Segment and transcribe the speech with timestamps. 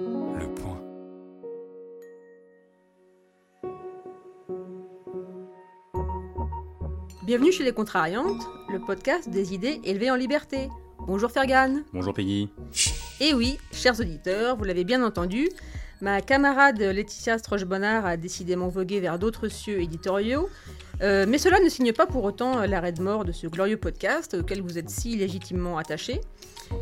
[0.00, 0.80] Le point.
[7.26, 10.70] Bienvenue chez Les Contrariantes, le podcast des idées élevées en liberté.
[11.00, 11.82] Bonjour Fergan.
[11.92, 12.48] Bonjour Peggy.
[13.20, 15.50] Et oui, chers auditeurs, vous l'avez bien entendu,
[16.00, 20.48] ma camarade Laetitia Stroche-Bonnard a décidément vogué vers d'autres cieux éditoriaux.
[21.02, 24.36] Euh, mais cela ne signe pas pour autant l'arrêt de mort de ce glorieux podcast
[24.38, 26.20] auquel vous êtes si légitimement attachés.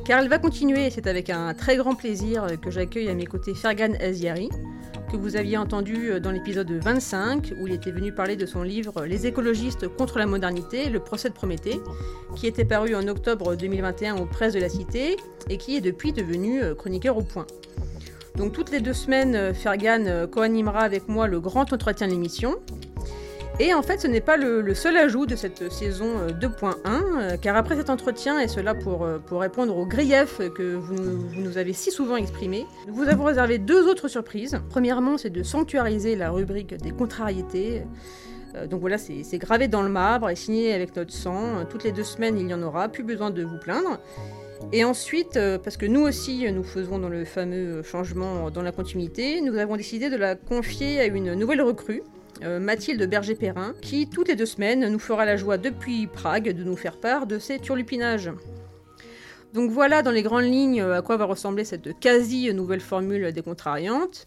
[0.05, 3.27] Car elle va continuer, et c'est avec un très grand plaisir que j'accueille à mes
[3.27, 4.51] côtés Fergan Aziari,
[5.11, 9.07] que vous aviez entendu dans l'épisode 25, où il était venu parler de son livre
[9.07, 11.81] Les écologistes contre la modernité, le procès de Prométhée,
[12.37, 15.17] qui était paru en octobre 2021 aux presses de la Cité,
[15.49, 17.47] et qui est depuis devenu chroniqueur au point.
[18.37, 22.57] Donc toutes les deux semaines, Fergan co-animera avec moi le grand entretien de l'émission,
[23.61, 27.57] et en fait, ce n'est pas le, seul ajout de cette saison 2.1, euh, car
[27.57, 30.95] après cet entretien, et cela pour, euh, répondre aux griefs que vous,
[31.35, 34.61] nous avez si souvent exprimés, nous vous avons réservé deux autres surprises.
[34.71, 37.83] Premièrement, c'est de sanctuariser la rubrique des contrariétés.
[38.55, 41.65] Euh, donc voilà, c'est gravé dans le marbre et signé avec notre sang.
[41.69, 43.99] Toutes les deux semaines, il y en aura, plus besoin de vous plaindre.
[44.73, 49.41] Et ensuite, parce que nous aussi, nous faisons dans le fameux changement dans la continuité,
[49.41, 54.29] nous avons décidé de la confier à une nouvelle recrue, euh, Mathilde Berger-Perrin, qui toutes
[54.29, 57.59] les deux semaines nous fera la joie depuis Prague de nous faire part de ses
[57.59, 58.31] turlupinages.
[59.55, 63.43] Donc voilà dans les grandes lignes à quoi va ressembler cette quasi nouvelle formule des
[63.43, 64.27] contrariantes.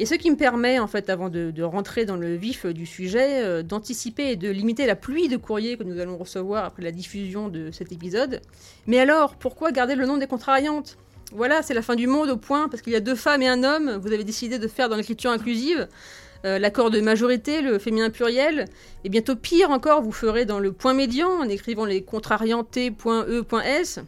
[0.00, 3.42] Et ce qui me permet, en fait, avant de, rentrer dans le vif du sujet,
[3.42, 6.90] euh, d'anticiper et de limiter la pluie de courriers que nous allons recevoir après la
[6.90, 8.40] diffusion de cet épisode.
[8.86, 10.96] Mais alors, pourquoi garder le nom des contrariantes?
[11.32, 13.48] Voilà, c'est la fin du monde au point, parce qu'il y a deux femmes et
[13.48, 15.86] un homme, vous avez décidé de faire dans l'écriture inclusive.
[16.44, 18.64] Euh, l'accord de majorité, le féminin pluriel,
[19.04, 24.00] et bientôt pire encore, vous ferez dans le point médian en écrivant les contrariantés.e.s.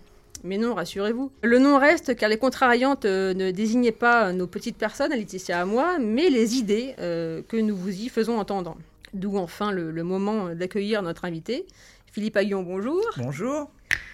[0.44, 1.30] Mais non, rassurez-vous.
[1.42, 5.64] Le nom reste car les contrariantes euh, ne désignaient pas nos petites personnes, Laetitia à
[5.66, 8.76] moi, mais les idées euh, que nous vous y faisons entendre.
[9.12, 11.66] D'où enfin le, moment d'accueillir notre invité.
[12.12, 13.02] Philippe Aguillon, bonjour.
[13.18, 13.70] Bonjour.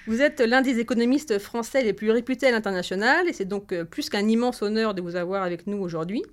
[0.09, 4.09] Vous êtes l'un des économistes français les plus réputés à l'international et c'est donc plus
[4.11, 6.25] qu'un immense honneur de vous avoir avec nous aujourd'hui.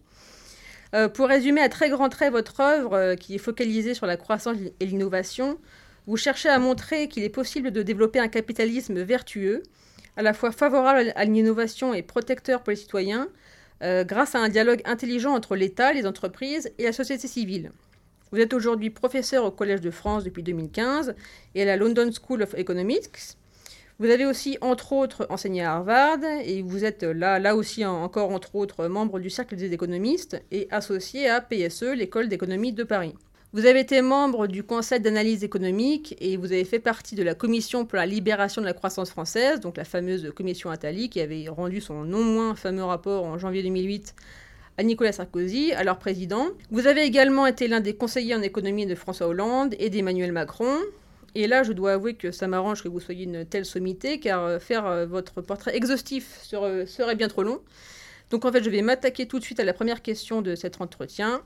[0.95, 4.15] Euh, pour résumer à très grands traits votre œuvre, euh, qui est focalisée sur la
[4.15, 5.59] croissance et l'innovation,
[6.07, 9.63] vous cherchez à montrer qu'il est possible de développer un capitalisme vertueux,
[10.15, 13.27] à la fois favorable à l'innovation et protecteur pour les citoyens,
[13.83, 17.73] euh, grâce à un dialogue intelligent entre l'État, les entreprises et la société civile.
[18.31, 21.13] Vous êtes aujourd'hui professeur au Collège de France depuis 2015
[21.55, 23.35] et à la London School of Economics.
[23.97, 28.31] Vous avez aussi, entre autres, enseigné à Harvard, et vous êtes là, là aussi encore,
[28.31, 33.15] entre autres, membre du Cercle des économistes et associé à PSE, l'école d'économie de Paris.
[33.53, 37.35] Vous avez été membre du Conseil d'analyse économique et vous avez fait partie de la
[37.35, 41.47] Commission pour la libération de la croissance française, donc la fameuse commission Attali, qui avait
[41.47, 44.13] rendu son non moins fameux rapport en janvier 2008
[44.77, 46.47] à Nicolas Sarkozy, alors président.
[46.69, 50.75] Vous avez également été l'un des conseillers en économie de François Hollande et d'Emmanuel Macron.
[51.35, 54.43] Et là, je dois avouer que ça m'arrange que vous soyez une telle sommité, car
[54.43, 57.59] euh, faire euh, votre portrait exhaustif serait, bien trop long.
[58.31, 60.79] Donc en fait, je vais m'attaquer tout de suite à la première question de cet
[60.79, 61.41] entretien.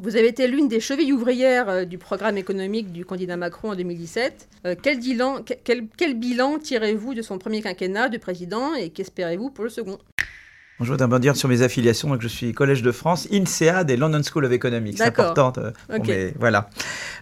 [0.00, 3.76] Vous avez été l'une des chevilles ouvrières euh, du programme économique du candidat Macron en
[3.76, 4.48] 2017.
[4.82, 9.70] quel, bilan, quel bilan tirez-vous de son premier quinquennat de président et qu'espérez-vous pour le
[9.70, 9.98] second?
[10.80, 13.96] Je voudrais d'abord dire sur mes affiliations donc je suis Collège de France, INSEAD et
[13.96, 14.98] London School of Economics.
[14.98, 15.52] C'est important.
[15.58, 16.70] Euh, voilà.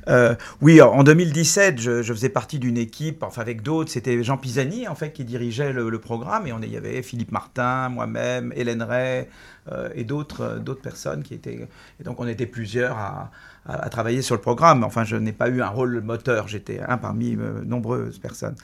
[0.09, 4.89] Euh, oui, en 2017, je, faisais partie d'une équipe, enfin avec d'autres, c'était Jean Pisani
[4.89, 8.83] en fait qui dirigeait le, programme et on il y avait Philippe Martin, moi-même, Hélène
[8.83, 9.27] Ray
[9.71, 11.69] euh, et d'autres d'autres personnes qui étaient.
[12.01, 13.31] Et donc on était plusieurs à,
[13.67, 14.85] à, travailler sur le programme.
[14.85, 18.55] Enfin, je n'ai pas eu un rôle moteur, j'étais un parmi nombreuses personnes.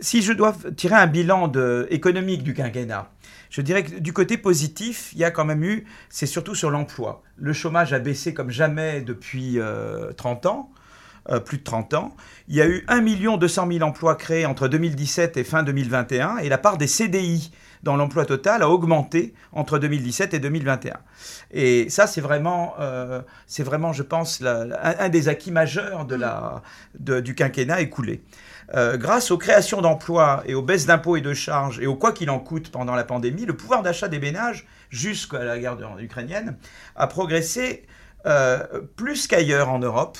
[0.00, 3.08] Si je dois tirer un bilan de, économique du quinquennat,
[3.54, 6.72] je dirais que du côté positif, il y a quand même eu, c'est surtout sur
[6.72, 7.22] l'emploi.
[7.36, 9.60] Le chômage a baissé comme jamais depuis
[10.16, 10.72] 30 euh, ans.
[11.30, 12.16] Euh, plus de 30 ans.
[12.48, 13.00] Il y a eu 1
[13.38, 17.50] 200 000 emplois créés entre 2017 et fin 2021 et la part des CDI
[17.82, 20.98] dans l'emploi total a augmenté entre 2017 et 2021.
[21.52, 23.22] Et ça, c'est vraiment, euh,
[23.60, 26.60] vraiment, je pense, un, des acquis majeurs de la,
[26.98, 28.22] du quinquennat écoulé.
[28.74, 32.12] Euh, grâce aux créations d'emplois et aux baisses d'impôts et de charges et au quoi
[32.12, 36.56] qu'il en coûte pendant la pandémie, le pouvoir d'achat des ménages, jusqu'à la guerre ukrainienne,
[36.96, 37.86] a progressé
[38.26, 38.64] euh,
[38.96, 40.18] plus qu'ailleurs en Europe.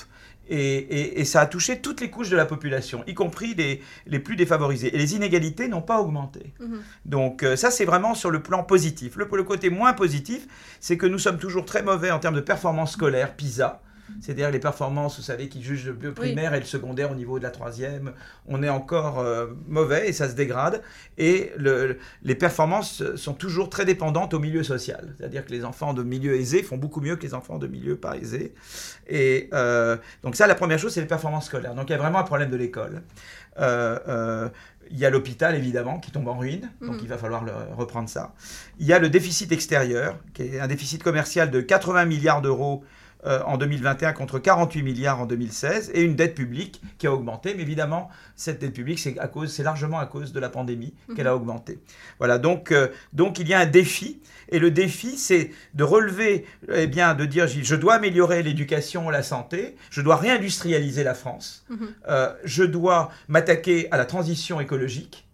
[0.51, 4.95] Et, ça a touché toutes les couches de la population, y compris les, plus défavorisées.
[4.95, 6.53] Et les inégalités n'ont pas augmenté.
[6.61, 6.83] Mhm.
[7.07, 9.17] Donc euh, ça, c'est vraiment sur le plan positif.
[9.17, 10.47] Le, le côté moins positif,
[10.81, 13.81] c'est que nous sommes toujours très mauvais en termes de performance scolaire, PISA.
[14.21, 17.45] C'est-à-dire les performances, vous savez, qui jugent le primaire et le secondaire au niveau de
[17.45, 18.13] la troisième.
[18.47, 20.83] On est encore euh, mauvais et ça se dégrade.
[21.19, 25.15] Et le, les performances sont toujours très dépendantes au milieu social.
[25.17, 27.97] C'est-à-dire que les enfants de milieu aisé font beaucoup mieux que les enfants de milieu
[27.97, 28.55] pas aisé.
[29.09, 31.75] Et euh, donc ça, la première chose, c'est les performances scolaires.
[31.75, 33.03] Donc il y a vraiment un problème de l'école.
[33.59, 34.49] Euh,
[34.91, 37.01] il y a l'hôpital, évidemment, qui tombe en ruine, donc mhm.
[37.03, 37.45] il va falloir
[37.77, 38.35] reprendre ça.
[38.79, 42.85] Il y a le déficit extérieur, qui est un déficit commercial de 80 milliards d'euros
[43.27, 47.55] euh, en 2021 contre 48 milliards en 2016 et une dette publique qui a augmenté.
[47.55, 50.93] Mais évidemment, cette dette publique, c'est, à cause, c'est largement à cause de la pandémie
[51.09, 51.17] mhm.
[51.17, 51.79] qu'elle a augmenté.
[52.19, 54.21] Voilà, donc, euh, donc il y a un défi.
[54.51, 59.23] Et le défi, c'est de relever, eh bien, de dire, je dois améliorer l'éducation, la
[59.23, 61.89] santé, je dois réindustrialiser la France, mhm.
[62.11, 65.27] euh, je dois m'attaquer à la transition écologique.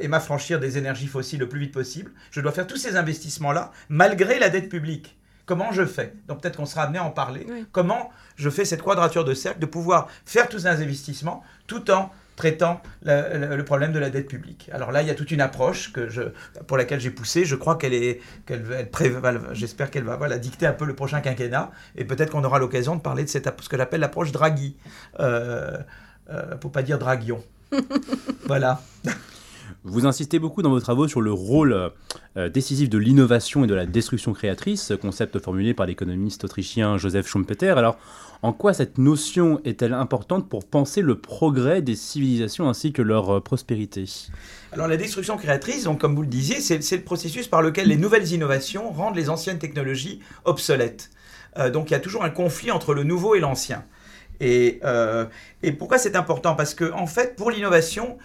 [0.00, 2.10] et m'affranchir des énergies fossiles le plus vite possible.
[2.32, 5.16] Je dois faire tous ces investissements-là malgré la dette publique.
[5.46, 7.46] Comment je fais Donc peut-être qu'on sera amené à en parler.
[7.72, 12.10] Comment je fais cette quadrature de cercle de pouvoir faire tous ces investissements tout en
[12.36, 14.70] traitant le, problème de la dette publique?
[14.72, 16.22] Alors là, il y a toute une approche que je,
[16.66, 17.44] pour laquelle j'ai poussé.
[17.44, 18.88] Je crois qu'elle est, qu'elle
[19.52, 21.70] j'espère qu'elle va voilà, dicter un peu le prochain quinquennat.
[21.96, 24.76] Et peut-être qu'on aura l'occasion de parler de cette, ce que j'appelle l'approche Draghi.
[25.20, 25.76] Euh,
[26.30, 27.44] euh, pour pas dire Dragion.
[28.46, 28.80] voilà.
[29.84, 31.92] Vous insistez beaucoup dans vos travaux sur le rôle
[32.36, 37.26] euh, décisif de l'innovation et de la destruction créatrice, concept formulé par l'économiste autrichien Joseph
[37.26, 37.70] Schumpeter.
[37.70, 37.98] Alors,
[38.42, 43.36] en quoi cette notion est-elle importante pour penser le progrès des civilisations ainsi que leur
[43.36, 44.04] euh, prospérité?
[44.72, 48.32] Alors, la destruction créatrice, comme vous le disiez, c'est le processus par lequel les nouvelles
[48.32, 51.10] innovations rendent les anciennes technologies obsolètes.
[51.56, 53.84] Euh, donc, il y a toujours un conflit entre le nouveau et l'ancien.
[54.40, 55.26] Et, euh,
[55.62, 56.54] et, pourquoi c'est important?
[56.54, 58.18] Parce que en fait, pour l'innovation,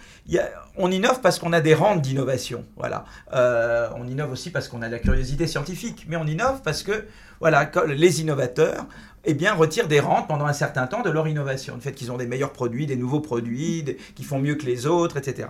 [0.76, 2.64] on innove parce qu'on a des rentes d'innovation.
[2.76, 3.04] Voilà.
[3.32, 7.06] Euh, on innove aussi parce qu'on a la curiosité scientifique, mais on innove parce que
[7.40, 8.86] voilà, les innovateurs
[9.24, 11.74] eh bien, retirent des rentes pendant un certain temps de leur innovation.
[11.74, 13.84] Le fait qu'ils ont des meilleurs produits, des nouveaux produits,
[14.14, 15.48] qui font mieux que les autres, etc.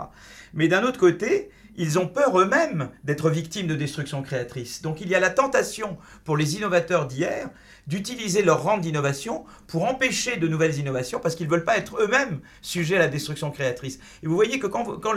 [0.54, 4.82] Mais d'un autre côté, ils ont peur eux-mêmes d'être victimes de destruction créatrice.
[4.82, 7.48] Donc il y a la tentation pour les innovateurs d'hier
[7.86, 11.96] d'utiliser leur rente d'innovation pour empêcher de nouvelles innovations parce qu'ils ne veulent pas être
[12.02, 13.98] eux-mêmes sujets à la destruction créatrice.
[14.22, 15.14] Et vous voyez que quand,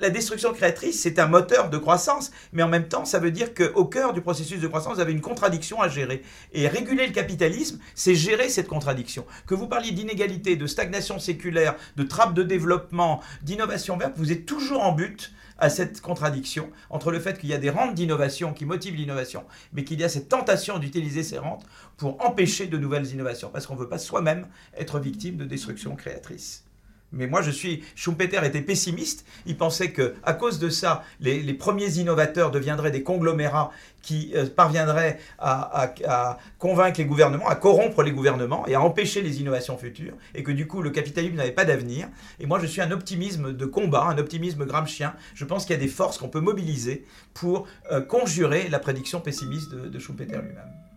[0.00, 3.52] la destruction créatrice, c'est un moteur de croissance, mais en même temps, ça veut dire
[3.52, 6.22] qu'au cœur du processus de croissance, vous avez une contradiction à gérer.
[6.54, 9.26] Et réguler le capitalisme, c'est gérer cette contradiction.
[9.46, 14.46] Que vous parliez d'inégalité, de stagnation séculaire, de trappe de développement, d'innovation verte, vous êtes
[14.46, 18.52] toujours en but à cette contradiction entre le fait qu'il y a des rentes d'innovation
[18.52, 21.64] qui motivent l'innovation, mais qu'il y a cette tentation d'utiliser ces rentes
[21.96, 24.46] pour empêcher de nouvelles innovations, parce qu'on ne veut pas soi-même
[24.76, 26.64] être victime de destruction créatrice.
[27.12, 27.84] Mais moi, je suis.
[27.94, 29.26] Schumpeter était pessimiste.
[29.46, 33.70] Il pensait que, à cause de ça, les, premiers innovateurs deviendraient des conglomérats
[34.00, 39.40] qui euh, parviendraient à, convaincre les gouvernements, à corrompre les gouvernements et à empêcher les
[39.40, 42.08] innovations futures, et que du coup, le capitalisme n'avait pas d'avenir.
[42.40, 45.14] Et moi, je suis un optimisme de combat, un optimisme gramscien.
[45.34, 47.04] Je pense qu'il y a des forces qu'on peut mobiliser
[47.34, 50.91] pour euh, conjurer la prédiction pessimiste de, de Schumpeter lui-même.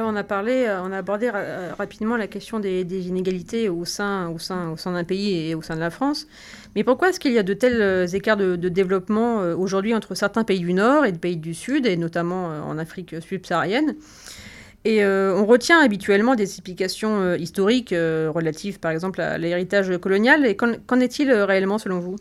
[0.00, 4.28] On a parlé, euh, on a abordé euh, rapidement la question des, inégalités au sein,
[4.28, 6.26] au sein, au sein d'un pays et au sein de la France.
[6.74, 10.44] Mais pourquoi est-ce qu'il y a de tels euh, écarts de, développement aujourd'hui entre certains
[10.44, 13.96] pays du Nord et des pays du Sud, et notamment en Afrique subsaharienne?
[14.84, 20.44] Et on retient habituellement des explications historiques relatives, par exemple, à l'héritage colonial.
[20.44, 22.16] Et qu'en est-il réellement selon vous?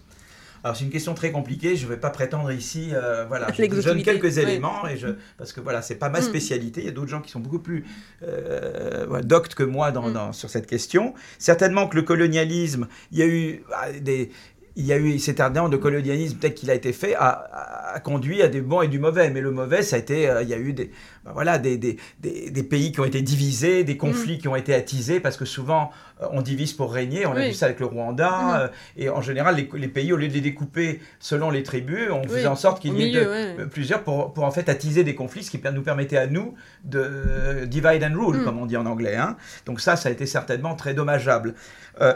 [0.63, 3.81] Alors c'est une question très compliquée, je ne vais pas prétendre ici, euh, voilà, je
[3.81, 6.23] donne quelques éléments, et je, parce que voilà, c'est pas ma mm.
[6.23, 7.85] spécialité, il y a d'autres gens qui sont beaucoup plus
[8.23, 10.13] euh, doctes que moi dans, mm.
[10.13, 11.15] dans, sur cette question.
[11.39, 14.29] Certainement que le colonialisme, il y a eu ah, des,
[14.75, 18.41] il y a eu cet ardent de colonialisme peut-être qu'il a été fait a, conduit
[18.41, 20.53] à des bons et du mauvais mais le mauvais ça a été euh, il y
[20.53, 20.91] a eu des
[21.25, 24.39] ben voilà des, des, des, pays qui ont été divisés des conflits mm.
[24.39, 25.91] qui ont été attisés parce que souvent
[26.31, 28.53] on divise pour régner on a vu ça avec le Rwanda mm.
[28.53, 32.23] euh, et en général les, pays au lieu de les découper selon les tribus on
[32.23, 35.51] faisait en sorte qu'il y ait plusieurs pour, pour en fait attiser des conflits ce
[35.51, 38.43] qui nous permettait à nous de divide and rule mm.
[38.43, 39.37] comme on dit en anglais hein.
[39.65, 41.55] donc ça ça a été certainement très dommageable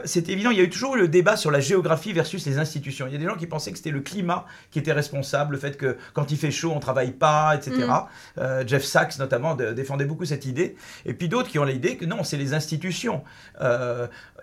[0.05, 3.07] c'est évident il y a eu toujours le débat sur la géographie versus les institutions.
[3.07, 5.59] Il y a des gens qui pensaient que c'était le climat qui était responsable, le
[5.59, 7.77] fait que quand il fait chaud, on travaille pas, etc.
[7.77, 8.39] Mm.
[8.39, 10.75] Euh, Jeff Sachs, notamment, défendait beaucoup cette idée.
[11.05, 13.23] Et puis d'autres qui ont l'idée que non, c'est les institutions.
[13.61, 13.94] Euh,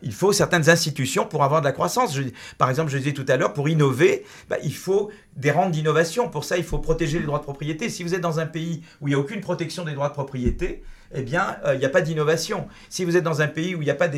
[0.03, 2.19] il faut certaines institutions pour avoir de la croissance.
[2.59, 6.29] par exemple, je disais tout à l'heure, pour innover, bah, il faut des rentes d'innovation.
[6.29, 7.89] Pour ça, il faut protéger les droits de propriété.
[7.89, 10.15] Si vous êtes dans un pays où il n'y a aucune protection des droits de
[10.15, 10.83] propriété,
[11.15, 12.69] eh bien, il n'y a pas d'innovation.
[12.89, 14.09] Si vous êtes dans un pays où il n'y a pas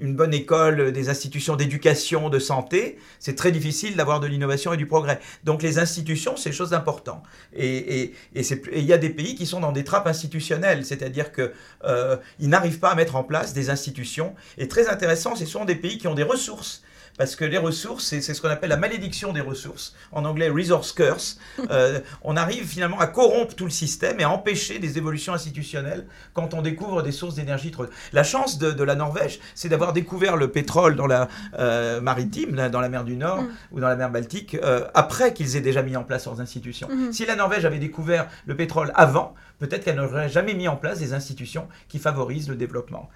[0.00, 4.76] une bonne école, des institutions d'éducation, de santé, c'est très difficile d'avoir de l'innovation et
[4.76, 5.20] du progrès.
[5.44, 7.22] Donc les institutions, c'est chose d'important.
[7.54, 11.52] Et il y a des pays qui sont dans des trappes institutionnelles, c'est-à-dire qu'ils
[11.84, 14.34] euh, n'arrivent pas à mettre en place des institutions.
[14.58, 16.82] Et très intéressant, ce sont des pays qui ont des ressources
[17.18, 20.92] parce que les ressources, c'est ce qu'on appelle la malédiction des ressources, en anglais resource
[20.92, 21.38] curse.
[21.70, 26.06] Euh, on arrive finalement à corrompre tout le système et à empêcher des évolutions institutionnelles
[26.34, 27.86] quand on découvre des sources d'énergie trop.
[28.12, 31.28] La chance de, la Norvège, c'est d'avoir découvert le pétrole dans la
[31.58, 33.48] euh, maritime, dans la mer du Nord mm.
[33.72, 36.88] ou dans la mer Baltique, euh, après qu'ils aient déjà mis en place leurs institutions.
[36.88, 37.12] Mm-hmm.
[37.12, 40.98] Si la Norvège avait découvert le pétrole avant, peut-être qu'elle n'aurait jamais mis en place
[40.98, 43.08] des institutions qui favorisent le développement.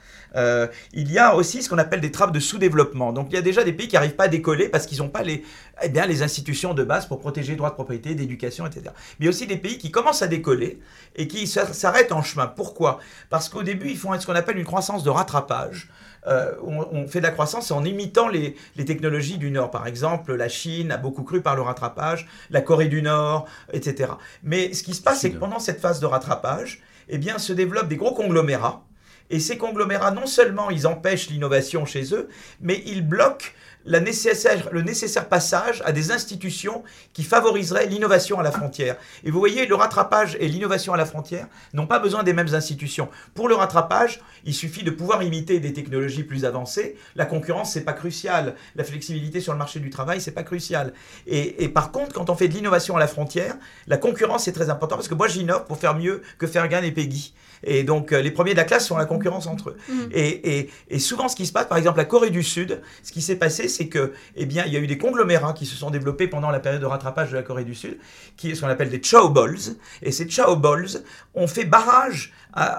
[0.92, 3.12] il y a aussi ce qu'on appelle des trappes de sous-développement.
[3.12, 5.08] Donc il y a déjà des pays qui n'arrivent pas à décoller parce qu'ils n'ont
[5.08, 5.44] pas les,
[5.82, 8.94] eh bien, les institutions de base pour protéger les droits de propriété, d'éducation, etc.
[9.20, 10.80] Mais aussi des pays qui commencent à décoller
[11.14, 12.46] et qui s'arrêtent en chemin.
[12.46, 12.98] Pourquoi?
[13.30, 15.88] Parce qu'au début, ils font ce qu'on appelle une croissance de rattrapage.
[16.26, 19.70] Euh, on, fait de la croissance en imitant les, les, technologies du Nord.
[19.70, 24.12] Par exemple, la Chine a beaucoup cru par le rattrapage, la Corée du Nord, etc.
[24.42, 27.52] Mais ce qui se passe, c'est que pendant cette phase de rattrapage, eh bien, se
[27.52, 28.82] développent des gros conglomérats.
[29.30, 32.28] Et ces conglomérats, non seulement ils empêchent l'innovation chez eux,
[32.60, 33.46] mais ils bloquent
[33.86, 38.96] le nécessaire passage à des institutions qui favoriseraient l'innovation à la frontière.
[39.24, 42.54] Et vous voyez, le rattrapage et l'innovation à la frontière n'ont pas besoin des mêmes
[42.54, 43.08] institutions.
[43.34, 46.96] Pour le rattrapage, il suffit de pouvoir imiter des technologies plus avancées.
[47.14, 48.54] La concurrence, c'est pas crucial.
[48.74, 50.92] La flexibilité sur le marché du travail, c'est pas crucial.
[51.26, 54.70] Et, par contre, quand on fait de l'innovation à la frontière, la concurrence est très
[54.70, 57.34] importante parce que moi, j'innove pour faire mieux que Fergan et Peggy.
[57.64, 59.76] Et donc, euh, les premiers de la classe sont la concurrence entre eux.
[59.88, 60.08] Mm.
[60.12, 63.22] Et, et, souvent, ce qui se passe, par exemple, la Corée du Sud, ce qui
[63.22, 65.90] s'est passé, c'est que, eh bien, il y a eu des conglomérats qui se sont
[65.90, 67.98] développés pendant la période de rattrapage de la Corée du Sud,
[68.36, 69.76] qui est ce qu'on appelle des Chow Balls.
[70.02, 71.02] Et ces Chow Balls
[71.34, 72.32] ont fait barrage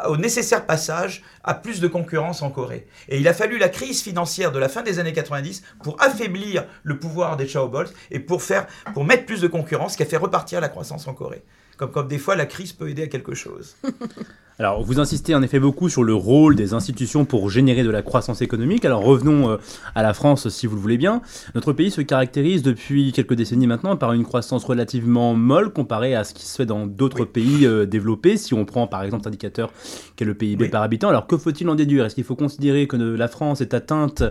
[0.08, 2.88] au nécessaire passage à plus de concurrence en Corée.
[3.10, 6.66] Et il a fallu la crise financière de la fin des années 90 pour affaiblir
[6.84, 10.06] le pouvoir des Chow Balls et pour, faire, pour mettre plus de concurrence, qui a
[10.06, 11.44] fait repartir la croissance en Corée.
[11.78, 13.76] Comme, comme des fois, la crise peut aider à quelque chose.
[14.60, 18.02] Alors, vous insistez en effet beaucoup sur le rôle des institutions pour générer de la
[18.02, 18.86] croissance économique.
[18.86, 19.58] Alors, revenons euh,
[19.94, 21.22] à la France, si vous le voulez bien.
[21.54, 26.24] Notre pays se caractérise depuis quelques décennies maintenant par une croissance relativement molle comparée à
[26.24, 28.36] ce qui se fait dans d'autres pays euh, développés.
[28.36, 29.72] Si on prend par exemple l'indicateur
[30.16, 32.06] qu'est le PIB par habitant, alors que faut-il en déduire?
[32.06, 34.24] Est-ce qu'il faut considérer que la France est atteinte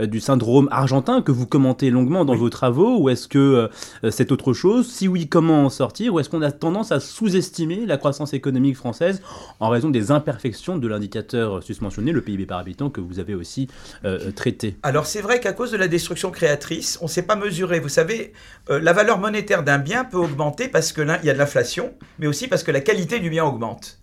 [0.00, 3.00] euh, du syndrome argentin que vous commentez longuement dans vos travaux?
[3.00, 3.68] Ou est-ce que
[4.08, 4.88] c'est autre chose?
[4.88, 6.14] Si oui, comment en sortir?
[6.14, 9.20] Ou est-ce qu'on a tendance à sous-estimer la croissance économique française
[9.60, 13.68] en raison des imperfections de l'indicateur susmentionné, le PIB par habitant, que vous avez aussi
[14.04, 14.76] euh, traité.
[14.82, 17.80] Alors c'est vrai qu'à cause de la destruction créatrice, on ne sait pas mesurer.
[17.80, 18.32] Vous savez,
[18.70, 22.26] euh, la valeur monétaire d'un bien peut augmenter parce qu'il y a de l'inflation, mais
[22.26, 23.98] aussi parce que la qualité du bien augmente.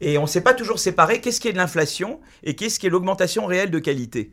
[0.00, 2.86] Et on ne sait pas toujours séparer qu'est-ce qui est de l'inflation et qu'est-ce qui
[2.86, 4.30] est l'augmentation réelle de qualité.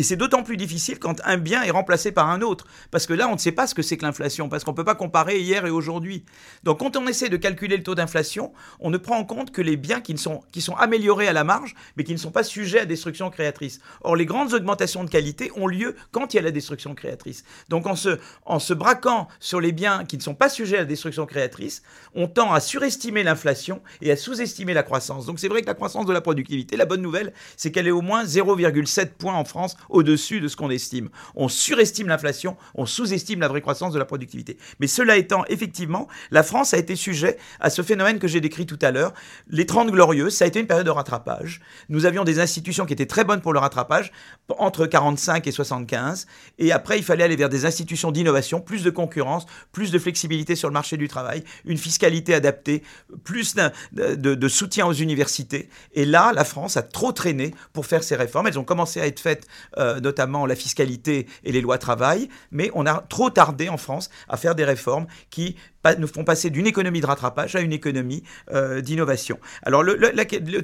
[0.00, 2.64] Et c'est d'autant plus difficile quand un bien est remplacé par un autre.
[2.90, 4.76] Parce que là, on ne sait pas ce que c'est que l'inflation, parce qu'on ne
[4.76, 6.24] peut pas comparer hier et aujourd'hui.
[6.64, 9.60] Donc quand on essaie de calculer le taux d'inflation, on ne prend en compte que
[9.60, 12.44] les biens qui, sont, qui sont améliorés à la marge, mais qui ne sont pas
[12.44, 13.80] sujets à destruction créatrice.
[14.00, 17.44] Or, les grandes augmentations de qualité ont lieu quand il y a la destruction créatrice.
[17.68, 20.80] Donc en se, en se braquant sur les biens qui ne sont pas sujets à
[20.80, 21.82] la destruction créatrice,
[22.14, 25.26] on tend à surestimer l'inflation et à sous-estimer la croissance.
[25.26, 27.90] Donc c'est vrai que la croissance de la productivité, la bonne nouvelle, c'est qu'elle est
[27.90, 31.10] au moins 0,7 points en France au-dessus de ce qu'on estime.
[31.34, 34.56] On surestime l'inflation, on sous-estime la vraie croissance de la productivité.
[34.78, 38.66] Mais cela étant, effectivement, la France a été sujet à ce phénomène que j'ai décrit
[38.66, 39.12] tout à l'heure.
[39.48, 41.60] Les 30 glorieuses, ça a été une période de rattrapage.
[41.88, 44.12] Nous avions des institutions qui étaient très bonnes pour le rattrapage,
[44.58, 46.26] entre 45 et 75.
[46.58, 50.56] Et après, il fallait aller vers des institutions d'innovation, plus de concurrence, plus de flexibilité
[50.56, 52.82] sur le marché du travail, une fiscalité adaptée,
[53.24, 53.54] plus
[53.92, 55.68] de, soutien aux universités.
[55.94, 58.46] Et là, la France a trop traîné pour faire ces réformes.
[58.46, 59.46] Elles ont commencé à être faites
[59.80, 64.10] euh, notamment la fiscalité et les lois travail, mais on a trop tardé en France
[64.28, 65.56] à faire des réformes qui
[65.98, 68.22] nous font passer d'une économie de rattrapage à une économie
[68.52, 69.38] euh, d'innovation.
[69.62, 69.84] Alors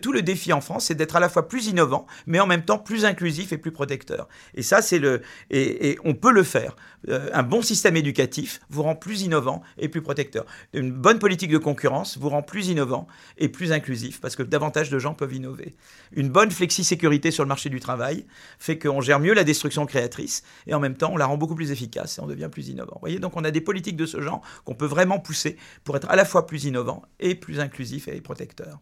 [0.02, 2.64] tout le défi en France, c'est d'être à la fois plus innovant, mais en même
[2.64, 4.28] temps plus inclusif et plus protecteur.
[4.54, 6.76] Et ça, c'est le et, on peut le faire.
[7.08, 10.44] Euh, un bon système éducatif vous rend plus innovant et plus protecteur.
[10.72, 13.06] Une bonne politique de concurrence vous rend plus innovant
[13.38, 15.76] et plus inclusif parce que davantage de gens peuvent innover.
[16.12, 18.26] Une bonne flexi-sécurité sur le marché du travail
[18.58, 21.54] fait qu'on gère mieux la destruction créatrice et en même temps on la rend beaucoup
[21.54, 22.94] plus efficace et on devient plus innovant.
[22.94, 25.96] Vous voyez, donc on a des politiques de ce genre qu'on peut vraiment poussé pour
[25.96, 28.80] être à la fois plus innovant et plus inclusif et protecteur.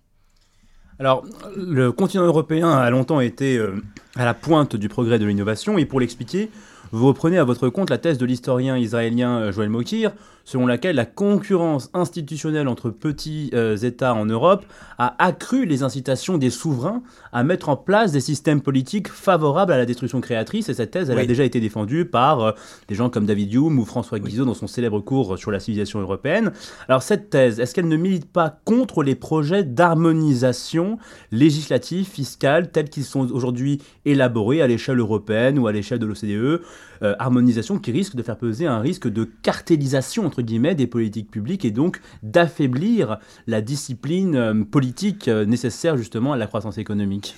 [0.99, 1.25] Alors,
[1.57, 3.83] le continent européen a longtemps été euh,
[4.15, 6.51] à la pointe du progrès de l'innovation, et pour l'expliquer,
[6.93, 10.13] vous reprenez à votre compte la thèse de l'historien israélien euh, Joël Mokir
[10.45, 14.65] selon laquelle la concurrence institutionnelle entre petits euh, États en Europe
[14.99, 19.79] a accru les incitations des souverains à mettre en place des systèmes politiques favorables à
[19.79, 20.69] la destruction créatrice.
[20.69, 22.53] Et cette thèse, elle a déjà été défendue par euh,
[22.89, 26.01] des gens comme David Hume ou François Guizot dans son célèbre cours sur la civilisation
[26.01, 26.53] européenne.
[26.89, 30.99] Alors cette thèse, est-ce qu'elle ne milite pas contre les projets d'harmonisation
[31.33, 36.63] législative, fiscale, tels qu'ils sont aujourd'hui élaborés à l'échelle européenne ou à l'échelle de l'OCDE
[37.03, 41.71] euh, Harmonisation qui risque de faire peser un risque de cartélisation, des politiques publiques et
[41.71, 47.35] donc d'affaiblir la discipline euh, politique euh, nécessaire justement à la croissance économique.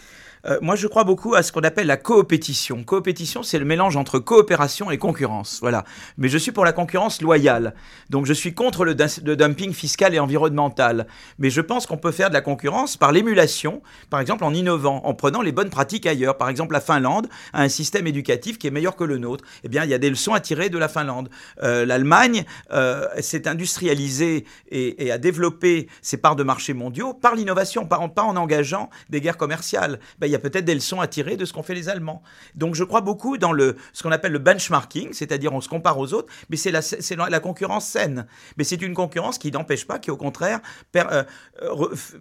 [0.46, 2.84] Euh, moi, je crois beaucoup à ce qu'on appelle la coopétition.
[2.84, 5.58] Coopétition, c'est le mélange entre coopération et concurrence.
[5.60, 5.84] Voilà.
[6.18, 7.74] Mais je suis pour la concurrence loyale.
[8.10, 11.06] Donc, je suis contre le, dumping fiscal et environnemental.
[11.38, 15.00] Mais je pense qu'on peut faire de la concurrence par l'émulation, par exemple en innovant,
[15.04, 16.36] en prenant les bonnes pratiques ailleurs.
[16.36, 19.44] Par exemple, la Finlande a un système éducatif qui est meilleur que le nôtre.
[19.64, 21.28] Eh bien, il y a des leçons à tirer de la Finlande.
[21.62, 27.86] Euh, L'Allemagne euh, s'est industrialisée et, a développé ses parts de marché mondiaux par l'innovation,
[27.86, 29.98] pas, pas en, engageant des guerres commerciales.
[30.18, 32.22] Ben, y a peut-être des leçons à tirer de ce qu'ont fait les Allemands.
[32.54, 35.98] Donc je crois beaucoup dans le, ce qu'on appelle le benchmarking, c'est-à-dire on se compare
[35.98, 38.26] aux autres, mais c'est la, concurrence saine.
[38.56, 40.60] Mais c'est une concurrence qui n'empêche pas, qui au contraire
[40.96, 41.24] euh,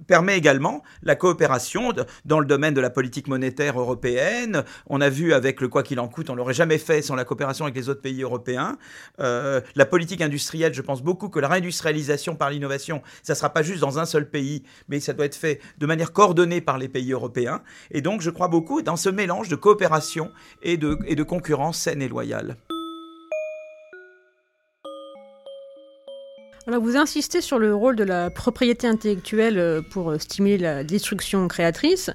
[0.08, 1.94] permet également la coopération
[2.26, 4.64] dans le domaine de la politique monétaire européenne.
[4.88, 7.26] On a vu avec le quoi qu'il en coûte, on l'aurait jamais fait sans la
[7.26, 8.78] coopération avec les autres pays européens.
[9.20, 13.50] Euh, la politique industrielle, je pense beaucoup que la réindustrialisation par l'innovation, ça ne sera
[13.50, 16.78] pas juste dans un seul pays, mais ça doit être fait de manière coordonnée par
[16.78, 17.62] les pays européens.
[18.02, 20.32] Donc, je crois beaucoup dans ce mélange de coopération
[20.64, 20.74] et
[21.06, 22.58] et de concurrence saine et loyale.
[26.68, 31.48] Vous insistez sur le rôle de la propriété intellectuelle euh, pour euh, stimuler la destruction
[31.48, 32.10] créatrice,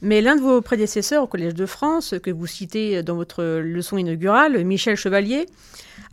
[0.00, 3.98] mais l'un de vos prédécesseurs au Collège de France, que vous citez dans votre leçon
[3.98, 5.46] inaugurale, Michel Chevalier,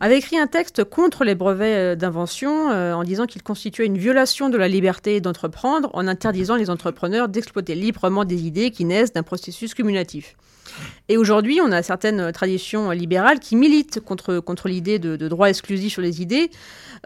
[0.00, 3.98] avait écrit un texte contre les brevets euh, d'invention euh, en disant qu'il constituait une
[3.98, 9.12] violation de la liberté d'entreprendre en interdisant les entrepreneurs d'exploiter librement des idées qui naissent
[9.12, 10.36] d'un processus cumulatif.
[11.08, 15.92] Et aujourd'hui, on a certaines traditions libérales qui militent contre, contre l'idée de, droit exclusif
[15.92, 16.50] sur les idées,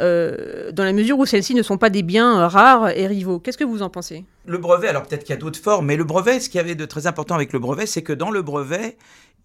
[0.00, 3.38] euh, dans la mesure où celles-ci ne sont pas des biens rares et rivaux.
[3.38, 4.24] Qu'est-ce que vous en pensez?
[4.46, 6.74] Le brevet, alors peut-être qu'il y a d'autres formes, mais le brevet, ce qui avait
[6.74, 8.96] de très important avec le brevet, c'est que dans le brevet,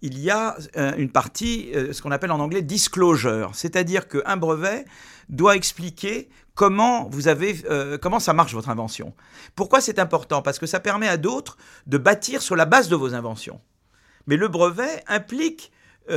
[0.02, 4.36] il y a euh, une partie, euh, ce qu'on appelle en anglais disclosure, c'est-à-dire qu'un
[4.36, 4.84] brevet
[5.28, 7.54] doit expliquer comment vous avez,
[8.02, 9.12] comment ça marche votre invention.
[9.54, 10.42] Pourquoi c'est important?
[10.42, 13.60] Parce que ça permet à d'autres de bâtir sur la base de vos inventions.
[14.28, 15.72] Mais le brevet implique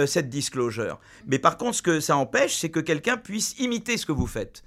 [0.05, 1.01] cette disclosure.
[1.27, 4.25] Mais par contre, ce que ça empêche, c'est que quelqu'un puisse imiter ce que vous
[4.27, 4.63] faites.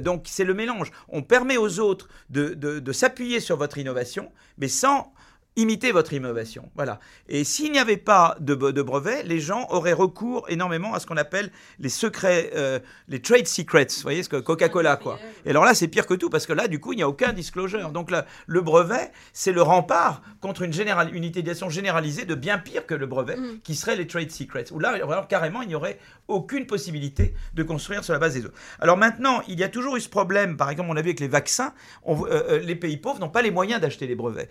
[0.00, 0.90] donc c'est le mélange.
[1.08, 5.12] On permet aux autres de, de s'appuyer sur votre innovation, mais sans
[5.58, 6.70] imiter votre innovation.
[6.76, 7.00] Voilà.
[7.28, 11.06] Et s'il n'y avait pas de, de brevet, les gens auraient recours énormément à ce
[11.06, 13.88] qu'on appelle les secrets, euh, les trade secrets.
[13.96, 15.18] Vous voyez, ce que Coca-Cola, quoi.
[15.44, 17.08] Et alors là, c'est pire que tout, parce que là, du coup, il n'y a
[17.08, 17.90] aucun disclosure.
[17.90, 22.58] Donc là, le brevet, c'est le rempart contre une, général, une utilisation généralisée de bien
[22.58, 23.60] pire que le brevet, mm.
[23.64, 24.70] qui serait les trade secrets.
[24.70, 28.44] Où là, alors, carrément, il n'y aurait aucune possibilité de construire sur la base des
[28.44, 28.58] autres.
[28.78, 31.20] Alors maintenant, il y a toujours eu ce problème, par exemple, on a vu avec
[31.20, 31.72] les vaccins,
[32.04, 34.48] on, euh, euh, les pays pauvres n'ont pas les moyens d'acheter les brevets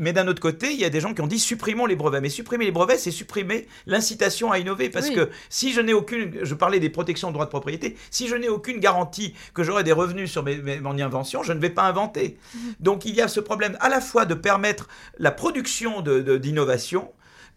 [0.00, 2.20] mais d'un autre côté, il y a des gens qui ont dit supprimons les brevets.
[2.20, 4.88] Mais supprimer les brevets, c'est supprimer l'incitation à innover.
[4.88, 8.26] Parce que si je n'ai aucune, je parlais des protections de droits de propriété, si
[8.26, 11.70] je n'ai aucune garantie que j'aurai des revenus sur mes, mon invention, je ne vais
[11.70, 12.38] pas inventer.
[12.54, 12.74] Mhm.
[12.80, 17.08] Donc il y a ce problème à la fois de permettre la production d'innovation, de,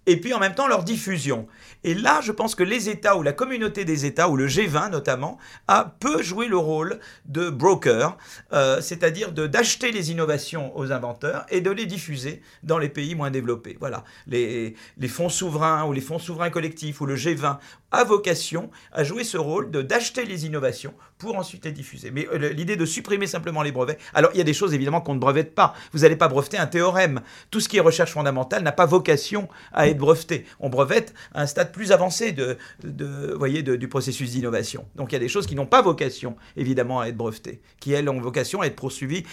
[0.05, 1.47] et puis en même temps leur diffusion.
[1.83, 4.89] Et là, je pense que les États ou la communauté des États, ou le G20
[4.89, 5.37] notamment,
[5.67, 8.17] a, peut jouer le rôle de broker,
[8.53, 13.31] euh, c'est-à-dire d'acheter les innovations aux inventeurs et de les diffuser dans les pays moins
[13.31, 13.77] développés.
[13.79, 17.57] Voilà, les, les fonds souverains ou les fonds souverains collectifs ou le G20
[17.93, 22.11] a vocation à jouer ce rôle de d'acheter les innovations pour ensuite les diffuser.
[22.11, 24.99] Mais euh, l'idée de supprimer simplement les brevets, alors il y a des choses évidemment
[24.99, 25.73] qu'on ne brevette pas.
[25.93, 27.21] Vous n'allez pas breveter un théorème.
[27.51, 30.45] Tout ce qui est recherche fondamentale n'a pas vocation à être breveté.
[30.59, 34.85] On brevette à un stade plus avancé de, de voyez, du processus d'innovation.
[34.95, 37.93] Donc il y a des choses qui n'ont pas vocation évidemment à être brevetées, qui
[37.93, 39.23] elles ont vocation à être poursuivies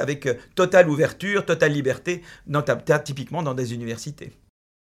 [0.00, 2.22] avec euh, totale ouverture, totale liberté,
[3.04, 4.32] typiquement dans des universités.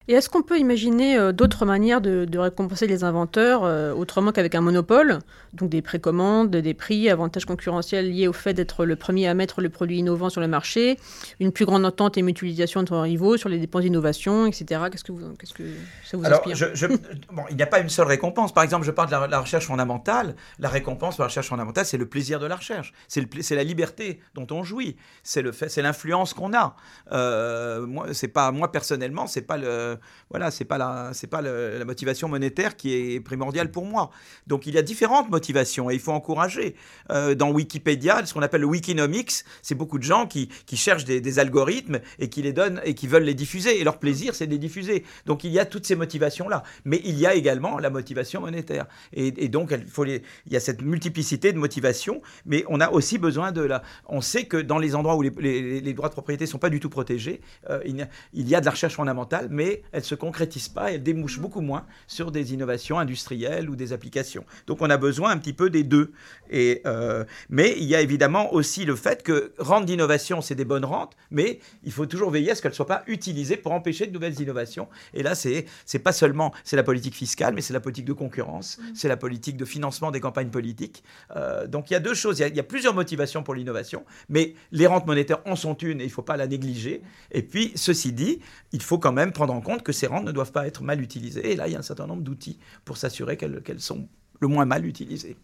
[0.09, 4.55] Et est-ce qu'on peut imaginer euh, d'autres manières de, récompenser les inventeurs euh, autrement qu'avec
[4.55, 5.19] un monopole?
[5.53, 9.61] Donc des précommandes, des prix, avantages concurrentiels liés au fait d'être le premier à mettre
[9.61, 10.97] le produit innovant sur le marché,
[11.39, 14.81] une plus grande entente et mutualisation entre rivaux sur les dépenses d'innovation, etc.
[14.91, 15.63] Qu'est-ce que, vous, qu'est-ce que
[16.03, 16.57] ça vous inspire?
[17.31, 18.51] bon, Il n'y a pas une seule récompense.
[18.51, 20.35] Par exemple, je parle de la, recherche fondamentale.
[20.57, 22.93] La récompense pour la recherche fondamentale, c'est le plaisir de la recherche.
[23.07, 24.97] C'est, c'est la liberté dont on jouit.
[25.21, 26.75] C'est, le fait, c'est l'influence qu'on a.
[27.11, 29.98] Euh, moi, c'est pas, moi, personnellement, c'est pas le
[30.29, 34.11] voilà, c'est pas la, c'est pas la motivation monétaire qui est primordiale pour moi.
[34.47, 36.75] Donc il y a différentes motivations et il faut encourager.
[37.11, 41.05] Euh, dans Wikipédia, ce qu'on appelle le Wikinomics, c'est beaucoup de gens qui, qui cherchent
[41.05, 43.79] des, algorithmes et qui les donnent et qui veulent les diffuser.
[43.79, 45.03] Et leur plaisir, c'est de les diffuser.
[45.25, 46.63] Donc il y a toutes ces motivations-là.
[46.85, 48.87] Mais il y a également la motivation monétaire.
[49.13, 53.17] Et, donc il, faut il y a cette multiplicité de motivations, mais on a aussi
[53.17, 53.83] besoin de la.
[54.07, 56.89] On sait que dans les endroits où les, droits de propriété sont pas du tout
[56.89, 60.15] protégés, euh, il, y a, il, y a, de la recherche fondamentale, mais elle se
[60.15, 64.45] concrétise pas, elle débouche beaucoup moins sur des innovations industrielles ou des applications.
[64.67, 66.11] Donc on a besoin un petit peu des deux.
[66.49, 70.65] Et, euh, mais il y a évidemment aussi le fait que rente d'innovation, c'est des
[70.65, 73.71] bonnes rentes, mais il faut toujours veiller à ce qu'elles ne soient pas utilisées pour
[73.71, 74.87] empêcher de nouvelles innovations.
[75.13, 78.13] Et là, c'est c'est pas seulement c'est la politique fiscale, mais c'est la politique de
[78.13, 78.83] concurrence, mmh.
[78.95, 81.03] c'est la politique de financement des campagnes politiques.
[81.35, 82.39] Euh, donc il y a deux choses.
[82.39, 85.55] Il y a, il y a plusieurs motivations pour l'innovation, mais les rentes monétaires en
[85.55, 87.01] sont une et il ne faut pas la négliger.
[87.31, 88.39] Et puis, ceci dit,
[88.71, 91.01] il faut quand même prendre en compte que ces rentes ne doivent pas être mal
[91.01, 91.51] utilisées.
[91.51, 94.07] Et là, il y a un certain nombre d'outils pour s'assurer qu'elles qu sont
[94.39, 95.37] le moins mal utilisées.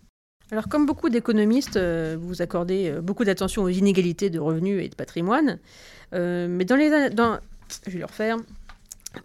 [0.51, 4.89] Alors, comme beaucoup d'économistes, euh, vous accordez euh, beaucoup d'attention aux inégalités de revenus et
[4.89, 5.59] de patrimoine.
[6.13, 7.09] Euh, mais dans les.
[7.09, 7.39] Dans,
[7.87, 8.37] je vais le refaire.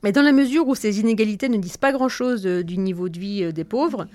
[0.02, 3.52] Mais dans la mesure où ces inégalités ne disent pas grand-chose du niveau de vie
[3.52, 4.06] des pauvres,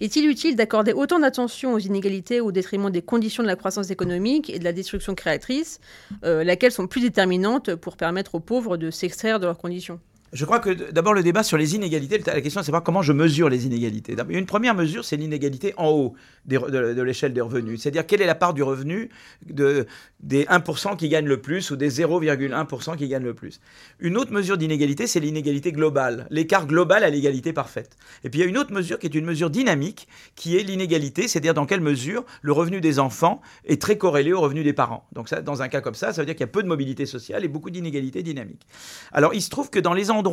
[0.00, 4.50] est-il utile d'accorder autant d'attention aux inégalités au détriment des conditions de la croissance économique
[4.50, 5.80] et de la destruction créatrice,
[6.24, 10.00] euh, laquelle sont plus déterminantes pour permettre aux pauvres de s'extraire de leurs conditions?
[10.34, 13.12] Je crois que d'abord le débat sur les inégalités, la question c'est savoir comment je
[13.12, 14.16] mesure les inégalités.
[14.30, 16.14] Une première mesure, c'est l'inégalité en haut
[16.46, 17.80] de, l'échelle des revenus.
[17.80, 19.10] C'est-à-dire quelle est la part du revenu
[19.46, 19.86] de,
[20.18, 23.60] des 1% qui gagnent le plus ou des 0,1% qui gagnent le plus?
[24.00, 27.96] Une autre mesure d'inégalité, c'est l'inégalité globale, l'écart global à l'égalité parfaite.
[28.24, 30.64] Et puis il y a une autre mesure qui est une mesure dynamique, qui est
[30.64, 34.72] l'inégalité, c'est-à-dire dans quelle mesure le revenu des enfants est très corrélé au revenu des
[34.72, 35.06] parents.
[35.12, 36.68] Donc ça, dans un cas comme ça, ça veut dire qu'il y a peu de
[36.68, 38.66] mobilité sociale et beaucoup d'inégalités dynamiques.
[39.12, 40.23] Alors il se trouve que dans les endroits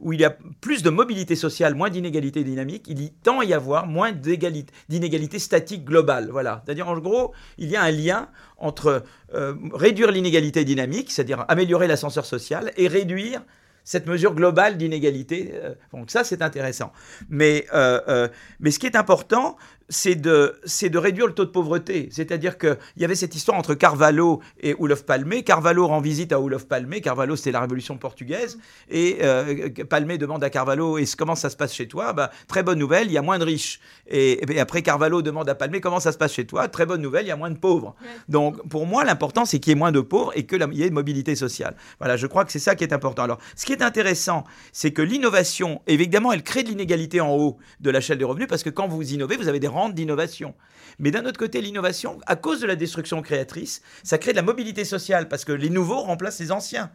[0.00, 3.44] où il y a plus de mobilité sociale, moins d'inégalité dynamique, il y tend à
[3.44, 6.28] y avoir moins d'inégalité statique globale.
[6.30, 6.62] Voilà.
[6.64, 11.86] C'est-à-dire, en gros, il y a un lien entre euh, réduire l'inégalité dynamique, c'est-à-dire améliorer
[11.86, 13.42] l'ascenseur social, et réduire
[13.84, 15.52] cette mesure globale d'inégalité.
[15.54, 16.92] Euh, donc ça, c'est intéressant.
[17.30, 18.28] Mais, euh,
[18.60, 19.56] mais ce qui est important,
[19.88, 22.08] c'est de, c'est de réduire le taux de pauvreté.
[22.12, 25.42] C'est-à-dire qu'il y avait cette histoire entre Carvalho et Olof Palme.
[25.42, 27.00] Carvalho rend visite à Olof Palme.
[27.00, 28.58] Carvalho, c'était la révolution portugaise.
[28.90, 32.12] Et euh, Palme demande à Carvalho, et comment ça se passe chez toi?
[32.12, 33.80] Bah, Très bonne nouvelle, il y a moins de riches.
[34.06, 36.68] Et, et, après, Carvalho demande à Palme, comment ça se passe chez toi?
[36.68, 37.94] Très bonne nouvelle, il y a moins de pauvres.
[38.02, 38.08] Ouais.
[38.28, 40.88] Donc, pour moi, l'important, c'est qu'il y ait moins de pauvres et qu'il y ait
[40.88, 41.76] une mobilité sociale.
[41.98, 43.22] Voilà, je crois que c'est ça qui est important.
[43.22, 47.58] Alors, ce qui est intéressant, c'est que l'innovation, évidemment, elle crée de l'inégalité en haut
[47.80, 50.54] de la chaîne des revenus, parce que quand vous innovez, vous avez des d'innovation.
[50.98, 54.42] Mais d'un autre côté, l'innovation, à cause de la destruction créatrice, ça crée de la
[54.42, 56.90] mobilité sociale parce que les nouveaux remplacent les anciens.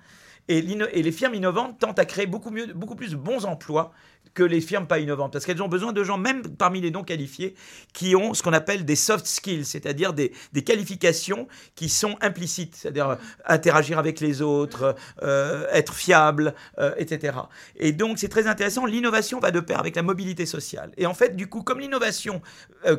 [0.49, 3.93] Et, et, les firmes innovantes tentent à créer beaucoup, mieux, beaucoup plus de bons emplois
[4.33, 7.03] que les firmes pas innovantes, parce qu'elles ont besoin de gens, même parmi les non
[7.03, 7.55] qualifiés,
[7.93, 12.75] qui ont ce qu'on appelle des soft skills, c'est-à-dire des, des, qualifications qui sont implicites,
[12.75, 17.37] c'est-à-dire euh, interagir avec les autres, euh, être fiable, euh, etc.
[17.75, 20.91] Et donc c'est très intéressant, l'innovation va de pair avec la mobilité sociale.
[20.97, 22.41] Et en fait, du coup, comme l'innovation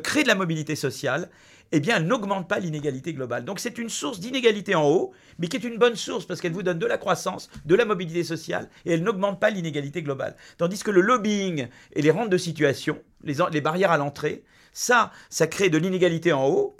[0.03, 1.29] crée de la mobilité sociale,
[1.71, 3.43] eh bien, elle n'augmente pas l'inégalité globale.
[3.43, 6.53] Donc c'est une source d'inégalité en haut, mais qui est une bonne source parce qu'elle
[6.53, 10.35] vous donne de la croissance, de la mobilité sociale, et elle n'augmente pas l'inégalité globale.
[10.57, 14.43] Tandis que le lobbying et les rentes de situation, les, les barrières à l'entrée,
[14.75, 16.75] ça, ça crée de l'inégalité en haut,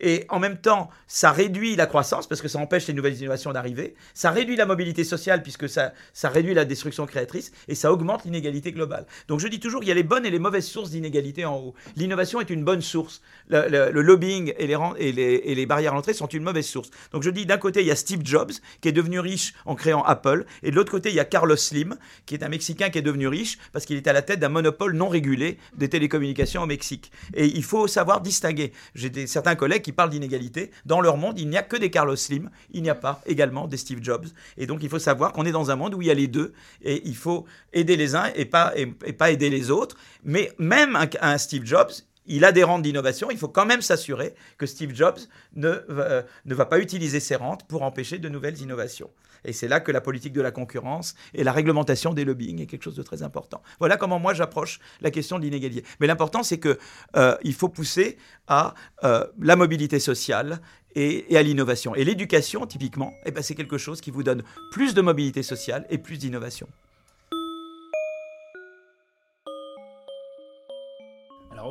[0.00, 3.52] et en même temps, ça réduit la croissance, parce que ça empêche les nouvelles innovations
[3.52, 7.92] d'arriver, ça réduit la mobilité sociale, puisque ça, ça réduit la destruction créatrice, et ça
[7.92, 9.06] augmente l'inégalité globale.
[9.26, 11.56] Donc je dis toujours, il y a les bonnes et les mauvaises sources d'inégalité en
[11.56, 11.74] haut.
[11.96, 13.22] L'innovation est une bonne source.
[13.48, 16.90] Le, lobbying et les, et, les, et les, barrières à l'entrée sont une mauvaise source.
[17.12, 19.74] Donc je dis, d'un côté, il y a Steve Jobs, qui est devenu riche en
[19.74, 22.90] créant Apple, et de l'autre côté, il y a Carlos Slim, qui est un Mexicain
[22.90, 25.88] qui est devenu riche, parce qu'il est à la tête d'un monopole non régulé des
[25.88, 27.10] télécommunications au Mexique.
[27.34, 28.72] Et il faut savoir distinguer.
[28.94, 30.70] J'ai des, certains collègues qui parlent d'inégalité.
[30.86, 33.66] Dans leur monde, il n'y a que des Carlos Slim, il n'y a pas également
[33.66, 34.26] des Steve Jobs.
[34.56, 36.28] Et donc, il faut savoir qu'on est dans un monde où il y a les
[36.28, 36.52] deux.
[36.82, 39.96] Et il faut aider les uns et pas, et, pas aider les autres.
[40.24, 41.92] Mais même un Steve Jobs,
[42.26, 45.18] il a des rentes d'innovation, il faut quand même s'assurer que Steve Jobs
[45.54, 49.10] ne, euh, ne va pas utiliser ces rentes pour empêcher de nouvelles innovations.
[49.44, 52.66] Et c'est là que la politique de la concurrence et la réglementation des lobbying est
[52.66, 53.62] quelque chose de très important.
[53.80, 55.84] Voilà comment moi j'approche la question de l'inégalité.
[56.00, 56.76] Mais l'important, c'est qu'il
[57.16, 60.60] euh, faut pousser à euh, la mobilité sociale
[60.94, 61.94] et, et à l'innovation.
[61.94, 65.86] Et l'éducation, typiquement, eh ben, c'est quelque chose qui vous donne plus de mobilité sociale
[65.90, 66.68] et plus d'innovation.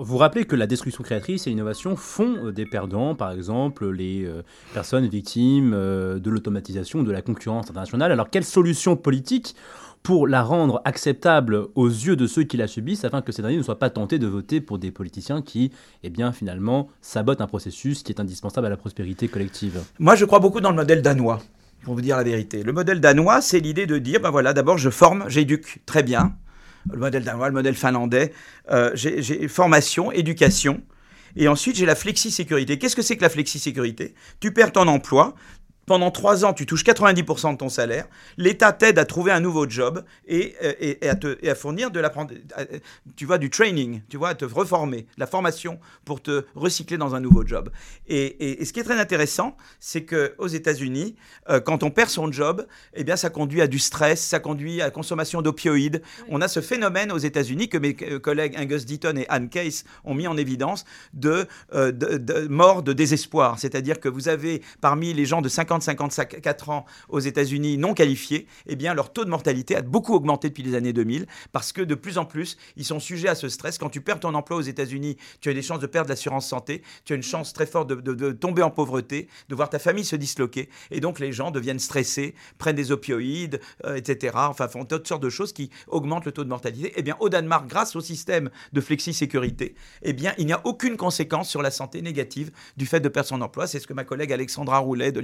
[0.03, 4.41] Vous rappelez que la destruction créatrice et l'innovation font des perdants, par exemple les euh,
[4.73, 8.11] personnes victimes euh, de l'automatisation, de la concurrence internationale.
[8.11, 9.55] Alors, quelles solutions politiques
[10.01, 13.57] pour la rendre acceptable aux yeux de ceux qui la subissent, afin que ces derniers
[13.57, 17.45] ne soient pas tentés de voter pour des politiciens qui, eh bien, finalement, sabotent un
[17.47, 19.83] processus qui est indispensable à la prospérité collective?
[19.99, 21.43] Moi, je crois beaucoup dans le modèle danois
[21.83, 22.63] pour vous dire la vérité.
[22.63, 26.33] Le modèle danois, c'est l'idée de dire, ben voilà, d'abord je forme, j'éduque très bien.
[26.89, 28.33] Le modèle danois, le modèle finlandais,
[28.71, 30.81] euh, j'ai formation, éducation.
[31.35, 32.77] Et ensuite, j'ai la flexi-sécurité.
[32.77, 34.15] Qu'est-ce que c'est que la flexi-sécurité?
[34.39, 35.35] Tu perds ton emploi,
[35.85, 38.07] pendant trois ans, tu touches 90% de ton salaire.
[38.37, 41.99] L'État t'aide à trouver un nouveau job et, et, à, te, et à, fournir de
[41.99, 42.67] l'apprentissage,
[43.15, 46.97] tu vois, du training, tu vois, à te reformer, de la formation pour te recycler
[46.97, 47.69] dans un nouveau job.
[48.07, 51.15] Et, ce qui est très intéressant, c'est qu'aux États-Unis,
[51.49, 54.81] euh, quand on perd son job, eh bien, ça conduit à du stress, ça conduit
[54.81, 56.01] à la consommation d'opioïdes.
[56.29, 60.13] On a ce phénomène aux États-Unis que mes collègues Angus Deaton et Anne Case ont
[60.13, 63.59] mis en évidence de, euh, de, de mort de désespoir.
[63.59, 68.47] C'est-à-dire que vous avez parmi les gens de 50 54 ans aux États-Unis non qualifiés,
[68.67, 71.81] eh bien leur taux de mortalité a beaucoup augmenté depuis les années 2000 parce que
[71.81, 73.77] de plus en plus, ils sont sujets à ce stress.
[73.77, 76.81] Quand tu perds ton emploi aux États-Unis, tu as des chances de perdre l'assurance santé,
[77.05, 80.15] tu as une chance très forte de, tomber en pauvreté, de voir ta famille se
[80.15, 80.69] disloquer.
[80.89, 84.33] Et donc les gens deviennent stressés, prennent des opioïdes, euh, etc.
[84.37, 86.93] Enfin, font toutes sortes de choses qui augmentent le taux de mortalité.
[86.95, 90.97] Eh bien, au Danemark, grâce au système de flexi-sécurité, eh bien, il n'y a aucune
[90.97, 93.67] conséquence sur la santé négative du fait de perdre son emploi.
[93.67, 95.19] C'est ce que ma collègue Alexandra Roulet de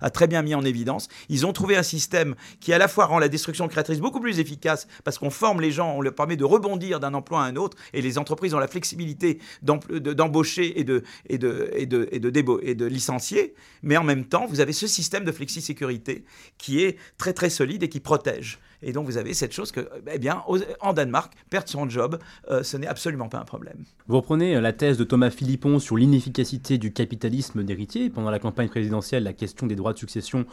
[0.00, 1.08] a très bien mis en évidence.
[1.28, 4.38] Ils ont trouvé un système qui à la fois rend la destruction créatrice beaucoup plus
[4.38, 7.56] efficace parce qu'on forme les gens, on leur permet de rebondir d'un emploi à un
[7.56, 12.18] autre et les entreprises ont la flexibilité d'embaucher et de, et, de, et, de, et,
[12.18, 13.54] de et de licencier.
[13.82, 16.24] Mais en même temps, vous avez ce système de flexi-sécurité
[16.58, 18.58] qui est très très solide et qui protège.
[18.82, 20.42] Et donc vous avez cette chose que, eh bien,
[20.80, 22.18] en Danemark, perdre son job,
[22.50, 23.84] euh, ce n'est absolument pas un problème.
[24.08, 28.10] Vous reprenez euh, la thèse de Thomas Philippon sur l'inefficacité du capitalisme d'héritier.
[28.10, 30.46] Pendant la campagne présidentielle, la question des droits de succession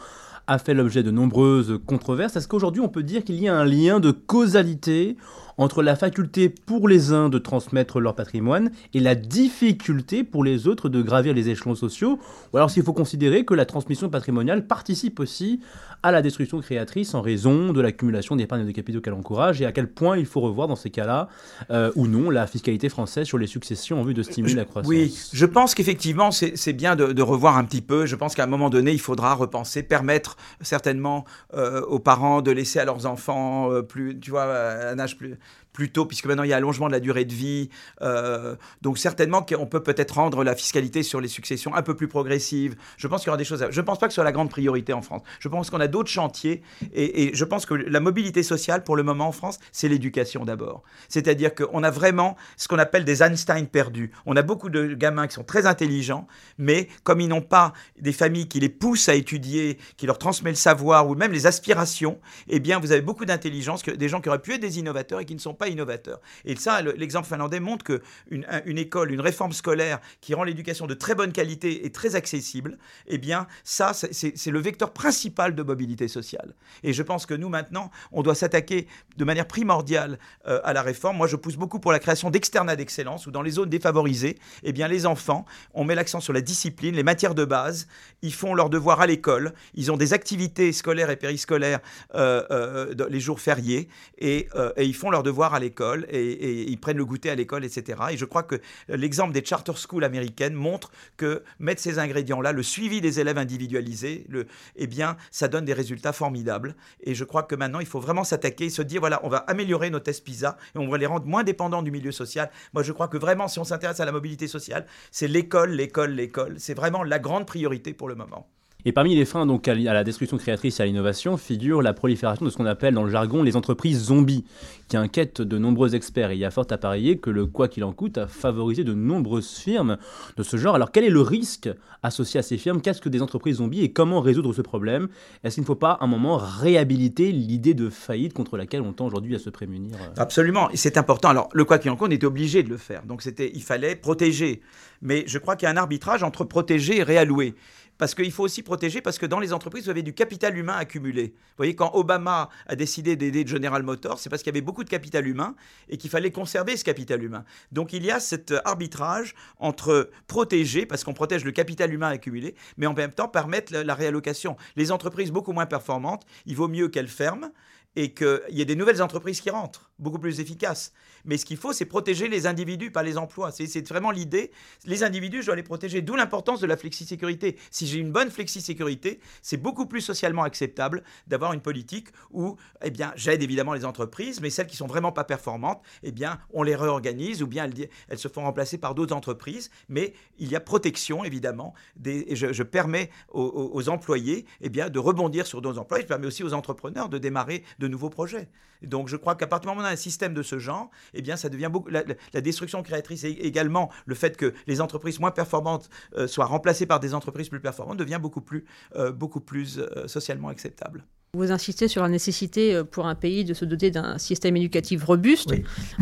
[0.46, 2.36] a fait l'objet de nombreuses controverses.
[2.36, 5.16] Est-ce qu'aujourd'hui on peut dire qu'il y a un lien de causalité
[5.60, 10.66] entre la faculté pour les uns de transmettre leur patrimoine et la difficulté pour les
[10.66, 12.18] autres de gravir les échelons sociaux
[12.52, 15.60] Ou alors s'il faut considérer que la transmission patrimoniale participe aussi
[16.02, 19.66] à la destruction créatrice en raison de l'accumulation d'épargne et de capitaux qu'elle encourage et
[19.66, 21.28] à quel point il faut revoir dans ces cas-là
[21.70, 24.88] euh, ou non la fiscalité française sur les successions en vue de stimuler la croissance
[24.88, 28.06] Oui, je pense qu'effectivement c'est bien de, revoir un petit peu.
[28.06, 32.50] Je pense qu'à un moment donné, il faudra repenser, permettre certainement euh, aux parents de
[32.50, 35.36] laisser à leurs enfants euh, plus, tu vois, un âge plus,
[35.72, 37.70] plus tôt, puisque maintenant il y a allongement de la durée de vie.
[38.02, 42.08] Euh, donc certainement qu'on peut peut-être rendre la fiscalité sur les successions un peu plus
[42.08, 42.76] progressive.
[42.96, 43.62] Je pense qu'il y aura des choses.
[43.62, 43.70] À...
[43.70, 45.22] Je ne pense pas que ce soit la grande priorité en France.
[45.38, 49.02] Je pense qu'on a d'autres chantiers et, je pense que la mobilité sociale pour le
[49.02, 50.82] moment en France, c'est l'éducation d'abord.
[51.08, 54.10] C'est-à-dire qu'on a vraiment ce qu'on appelle des Einstein perdus.
[54.26, 56.26] On a beaucoup de gamins qui sont très intelligents,
[56.58, 60.54] mais comme ils n'ont pas des familles qui les poussent à étudier, qui leur transmettent
[60.54, 64.28] le savoir ou même les aspirations, eh bien vous avez beaucoup d'intelligence, des gens qui
[64.28, 66.20] auraient pu être des innovateurs et qui ne sont pas innovateur.
[66.46, 70.94] Et ça, l'exemple finlandais montre que une, école, une réforme scolaire qui rend l'éducation de
[70.94, 76.08] très bonne qualité et très accessible, eh bien, ça, c'est le vecteur principal de mobilité
[76.08, 76.54] sociale.
[76.82, 80.18] Et je pense que nous, maintenant, on doit s'attaquer de manière primordiale
[80.48, 81.18] euh, à la réforme.
[81.18, 84.72] Moi, je pousse beaucoup pour la création d'externats d'excellence, où dans les zones défavorisées, eh
[84.72, 85.44] bien, les enfants,
[85.74, 87.86] on met l'accent sur la discipline, les matières de base,
[88.22, 91.80] ils font leurs devoirs à l'école, ils ont des activités scolaires et périscolaires
[92.14, 96.78] euh, euh, les jours fériés, et, et ils font leurs devoirs à l'école et, ils
[96.78, 98.00] prennent le goûter à l'école, etc.
[98.10, 102.62] Et je crois que l'exemple des charter schools américaines montre que mettre ces ingrédients-là, le
[102.62, 106.74] suivi des élèves individualisés, le, eh bien, ça donne des résultats formidables.
[107.02, 109.38] Et je crois que maintenant, il faut vraiment s'attaquer et se dire, voilà, on va
[109.38, 112.50] améliorer nos tests PISA et on va les rendre moins dépendants du milieu social.
[112.72, 116.12] Moi, je crois que vraiment, si on s'intéresse à la mobilité sociale, c'est l'école, l'école,
[116.12, 116.56] l'école.
[116.58, 118.48] C'est vraiment la grande priorité pour le moment.
[118.84, 122.44] Et parmi les freins donc à la destruction créatrice et à l'innovation figure la prolifération
[122.44, 124.44] de ce qu'on appelle dans le jargon les entreprises zombies,
[124.88, 126.30] qui inquiètent de nombreux experts.
[126.30, 128.84] Et il y a fort à parier que le quoi qu'il en coûte a favorisé
[128.84, 129.98] de nombreuses firmes
[130.36, 130.74] de ce genre.
[130.74, 131.70] Alors quel est le risque
[132.02, 132.80] associé à ces firmes?
[132.80, 135.08] Qu'est-ce que des entreprises zombies et comment résoudre ce problème?
[135.44, 139.06] Est-ce qu'il ne faut pas un moment réhabiliter l'idée de faillite contre laquelle on tend
[139.06, 139.96] aujourd'hui à se prémunir?
[140.16, 141.28] Absolument, c'est important.
[141.28, 143.04] Alors le quoi qu'il en coûte, on était obligé de le faire.
[143.04, 144.62] Donc c'était, il fallait protéger.
[145.02, 147.54] Mais je crois qu'il y a un arbitrage entre protéger et réallouer
[148.00, 150.74] parce qu'il faut aussi protéger, parce que dans les entreprises, vous avez du capital humain
[150.78, 151.34] accumulé.
[151.36, 154.84] Vous voyez, quand Obama a décidé d'aider General Motors, c'est parce qu'il y avait beaucoup
[154.84, 155.54] de capital humain
[155.90, 157.44] et qu'il fallait conserver ce capital humain.
[157.72, 162.54] Donc il y a cet arbitrage entre protéger, parce qu'on protège le capital humain accumulé,
[162.78, 164.56] mais en même temps permettre la réallocation.
[164.76, 167.52] Les entreprises beaucoup moins performantes, il vaut mieux qu'elles ferment
[167.96, 169.90] et qu'il y ait des nouvelles entreprises qui rentrent.
[169.98, 170.94] beaucoup plus efficace.
[171.24, 173.50] Mais ce qu'il faut, c'est protéger les individus, pas les emplois.
[173.52, 174.50] C'est vraiment l'idée.
[174.84, 177.56] Les individus, je dois les protéger, d'où l'importance de la flexisécurité.
[177.70, 182.90] Si j'ai une bonne flexisécurité, c'est beaucoup plus socialement acceptable d'avoir une politique où, eh
[182.90, 186.62] bien, j'aide évidemment les entreprises, mais celles qui sont vraiment pas performantes, eh bien, on
[186.62, 187.68] les réorganise ou bien
[188.08, 189.70] elles, se font remplacer par d'autres entreprises.
[189.88, 195.46] Mais il y a protection, évidemment, et je, permets aux, employés, eh bien, de rebondir
[195.46, 196.00] sur d'autres emplois.
[196.00, 198.48] Je permets aussi aux entrepreneurs de démarrer de nouveaux projets.
[198.82, 200.90] Donc, je crois qu'à partir du moment où on a un système de ce genre,
[201.14, 201.90] eh bien, ça devient beaucoup.
[201.90, 206.86] La, destruction créatrice et également le fait que les entreprises moins performantes euh, soient remplacées
[206.86, 208.64] par des entreprises plus performantes devient beaucoup plus,
[208.96, 211.04] euh, beaucoup plus euh, socialement acceptable.
[211.34, 215.54] Vous insistez sur la nécessité pour un pays de se doter d'un système éducatif robuste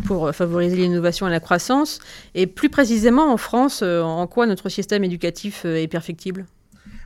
[0.06, 1.98] pour favoriser l'innovation et la croissance.
[2.34, 6.46] Et plus précisément en France, en quoi notre système éducatif est perfectible?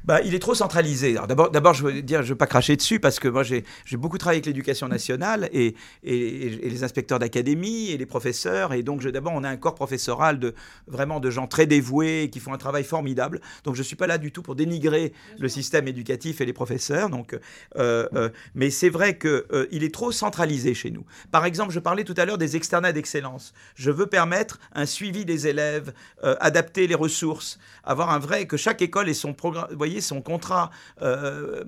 [0.04, 1.14] Bah, il est trop centralisé.
[1.14, 4.38] D'abord, je veux dire, je veux pas cracher dessus parce que moi, j'ai beaucoup travaillé
[4.38, 8.72] avec l'éducation nationale et, et, les inspecteurs d'académie et les professeurs.
[8.72, 10.54] Et donc, d'abord, on a un corps professoral de
[10.86, 13.40] vraiment de gens très dévoués qui font un travail formidable.
[13.64, 17.10] Donc, je suis pas là du tout pour dénigrer le système éducatif et les professeurs.
[17.10, 17.34] Donc,
[17.76, 21.04] euh, euh, mais c'est vrai que euh, est trop centralisé chez nous.
[21.32, 23.52] Par exemple, je parlais tout à l'heure des externats d'excellence.
[23.74, 28.80] Je veux permettre un suivi des élèves, adapter les ressources, avoir un vrai que chaque
[28.80, 29.66] école ait son programme.
[29.70, 30.70] Vous voyez, son contrat
[31.02, 31.64] euh,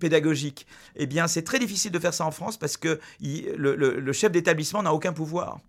[0.00, 4.32] pédagogique, eh bien, c'est très difficile de faire ça en France parce que le, chef
[4.32, 5.60] d'établissement n'a aucun pouvoir.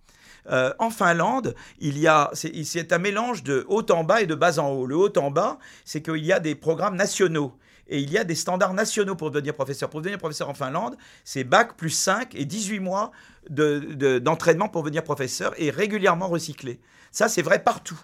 [0.49, 4.35] Euh, en Finlande, il y a, c'est un mélange de haut en bas et de
[4.35, 4.85] bas en haut.
[4.85, 7.53] Le haut en bas, c'est qu'il y a des programmes nationaux
[7.89, 9.89] et il y a des standards nationaux pour devenir professeur.
[9.89, 13.11] Pour devenir professeur en Finlande, c'est bac plus 5 et 18 mois
[13.49, 16.79] d'entraînement de, pour devenir professeur et régulièrement recyclé.
[17.11, 17.99] Ça, c'est vrai partout.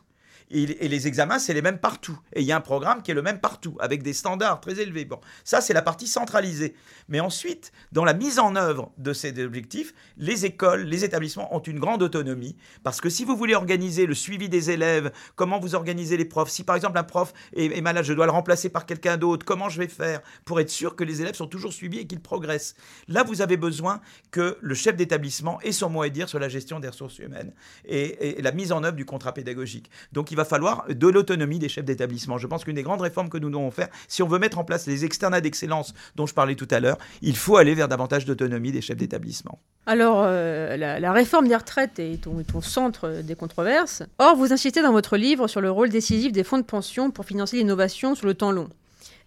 [0.52, 2.20] Et, les examens, c'est les mêmes partout.
[2.34, 4.80] Et il y a un programme qui est le même partout, avec des standards très
[4.80, 5.06] élevés.
[5.06, 6.76] Bon, ça, c'est la partie centralisée.
[7.10, 11.60] Mais ensuite, dans la mise en œuvre de ces objectifs, les écoles, les établissements ont
[11.60, 12.56] une grande autonomie.
[12.84, 16.52] Parce que si vous voulez organiser le suivi des élèves, comment vous organisez les profs,
[16.52, 19.70] si par exemple un prof est, malade, je dois le remplacer par quelqu'un d'autre, comment
[19.70, 22.76] je vais faire pour être sûr que les élèves sont toujours suivis et qu'ils progressent?
[23.08, 26.50] Là, vous avez besoin que le chef d'établissement ait son mot à dire sur la
[26.50, 27.54] gestion des ressources humaines
[27.86, 29.90] et, et la mise en œuvre du contrat pédagogique.
[30.12, 32.38] Donc, il va falloir de l'autonomie des chefs d'établissement.
[32.38, 34.65] Je pense qu'une des grandes réformes que nous devons faire, si on veut mettre en
[34.65, 38.26] place les externats d'excellence dont je parlais tout à l'heure, il faut aller vers davantage
[38.26, 39.60] d'autonomie des chefs d'établissement.
[39.86, 44.04] Alors, euh, la, réforme des retraites est au, centre des controverses.
[44.19, 47.24] Or, vous insistez dans votre livre sur le rôle décisif des fonds de pension pour
[47.24, 48.67] financer l'innovation sur le temps long.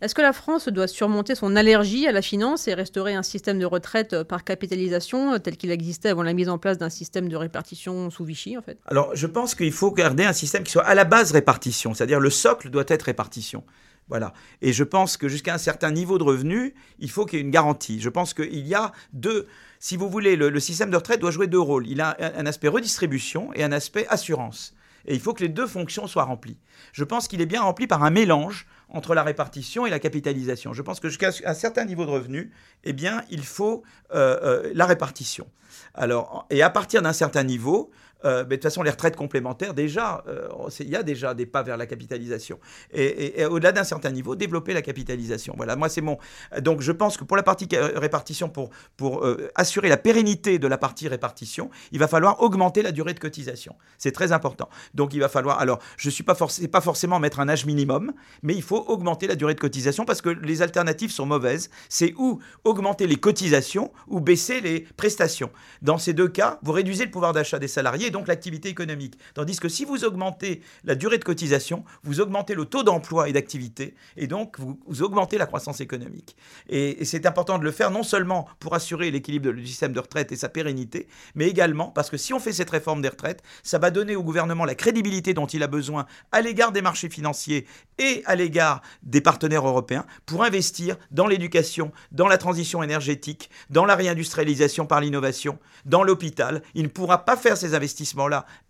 [0.01, 3.59] Est-ce que la France doit surmonter son allergie à la finance et restaurer un système
[3.59, 6.89] de retraite euh, par capitalisation euh, tel qu'il existait avant la mise en place d'un
[6.89, 8.79] système de répartition sous Vichy en fait?
[8.87, 12.21] Alors je pense qu'il faut garder un système qui soit à la base répartition, c'est-à-dire
[12.21, 13.65] le socle doit être répartition.
[14.09, 14.33] Voilà.
[14.63, 17.45] Et je pense que jusqu'à un certain niveau de revenu, il faut qu'il y ait
[17.45, 18.01] une garantie.
[18.01, 19.47] Je pense qu'il y a deux.
[19.81, 21.87] Si vous voulez, le, système de retraite doit jouer deux rôles.
[21.87, 24.75] Il a un aspect redistribution et un aspect assurance.
[25.07, 26.59] Et il faut que les deux fonctions soient remplies.
[26.93, 30.73] Je pense qu'il est bien rempli par un mélange entre la répartition et la capitalisation.
[30.73, 32.53] Je pense que jusqu'à un certain niveau de revenu,
[32.85, 33.83] eh bien, il faut
[34.15, 35.47] euh, euh, la répartition.
[35.95, 37.91] Alors, et à partir d'un certain niveau,
[38.25, 40.49] euh, mais de toute façon, les retraites complémentaires, déjà, euh,
[40.81, 42.59] il y a déjà des pas vers la capitalisation.
[42.93, 45.55] Et, au-delà d'un certain niveau, développer la capitalisation.
[45.57, 46.19] Voilà, moi, c'est mon.
[46.61, 50.67] Donc, je pense que pour la partie répartition, pour, pour euh, assurer la pérennité de
[50.67, 53.77] la partie répartition, il va falloir augmenter la durée de cotisation.
[53.99, 54.69] C'est très important.
[54.95, 55.61] Donc, il va falloir.
[55.61, 59.27] Alors, je ne suis pas, pas forcément mettre un âge minimum, mais il faut augmenter
[59.27, 61.71] la durée de cotisation parce que les alternatives sont mauvaises.
[61.89, 65.51] C'est ou augmenter les cotisations ou baisser les prestations.
[65.83, 69.19] Dans ces deux cas, vous réduisez le pouvoir d'achat des salariés donc l'activité économique.
[69.35, 73.33] Tandis que si vous augmentez la durée de cotisation, vous augmentez le taux d'emploi et
[73.33, 76.37] d'activité, et donc vous, augmentez la croissance économique.
[76.69, 80.33] Et, c'est important de le faire non seulement pour assurer l'équilibre du système de retraite
[80.33, 83.79] et sa pérennité, mais également parce que si on fait cette réforme des retraites, ça
[83.79, 87.67] va donner au gouvernement la crédibilité dont il a besoin à l'égard des marchés financiers
[87.99, 93.85] et à l'égard des partenaires européens pour investir dans l'éducation, dans la transition énergétique, dans
[93.85, 96.63] la réindustrialisation par l'innovation, dans l'hôpital.
[96.75, 97.98] Il ne pourra pas faire ces investissements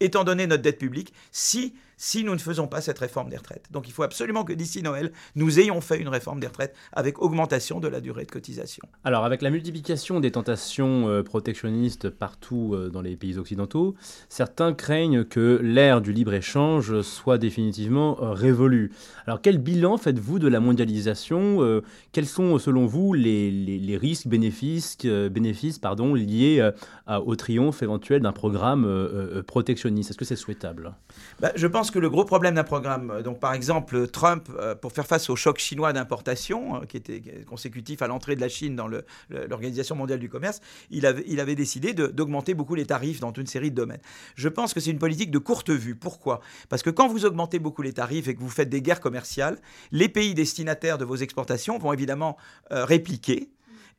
[0.00, 3.66] étant donné notre dette publique, si si nous ne faisons pas cette réforme des retraites.
[3.70, 7.20] Donc il faut absolument que d'ici Noël, nous ayons fait une réforme des retraites avec
[7.20, 8.88] augmentation de la durée de cotisation.
[9.04, 13.96] Alors avec la multiplication des tentations euh, protectionnistes partout euh, dans les pays occidentaux,
[14.28, 18.92] certains craignent que l'ère du libre-échange soit définitivement euh, révolue.
[19.26, 21.82] Alors quel bilan faites-vous de la mondialisation
[22.12, 26.70] Quels sont selon vous les, les, risques, bénéfices, bénéfices pardon, liés
[27.08, 30.10] au triomphe éventuel d'un programme protectionniste?
[30.10, 30.94] Est-ce que c'est souhaitable?
[31.40, 34.50] Bah, Je pense pense que le gros problème d'un programme, euh, donc par exemple Trump,
[34.58, 38.42] euh, pour faire face au choc chinois d'importation, euh, qui était consécutif à l'entrée de
[38.42, 38.88] la Chine dans
[39.30, 40.60] l'Organisation mondiale du commerce,
[40.90, 44.02] il avait décidé d'augmenter beaucoup les tarifs dans une série de domaines.
[44.34, 45.94] Je pense que c'est une politique de courte vue.
[45.94, 46.40] Pourquoi?
[46.68, 49.58] Parce que quand vous augmentez beaucoup les tarifs et que vous faites des guerres commerciales,
[49.90, 52.36] les pays destinataires de vos exportations vont évidemment
[52.70, 53.48] répliquer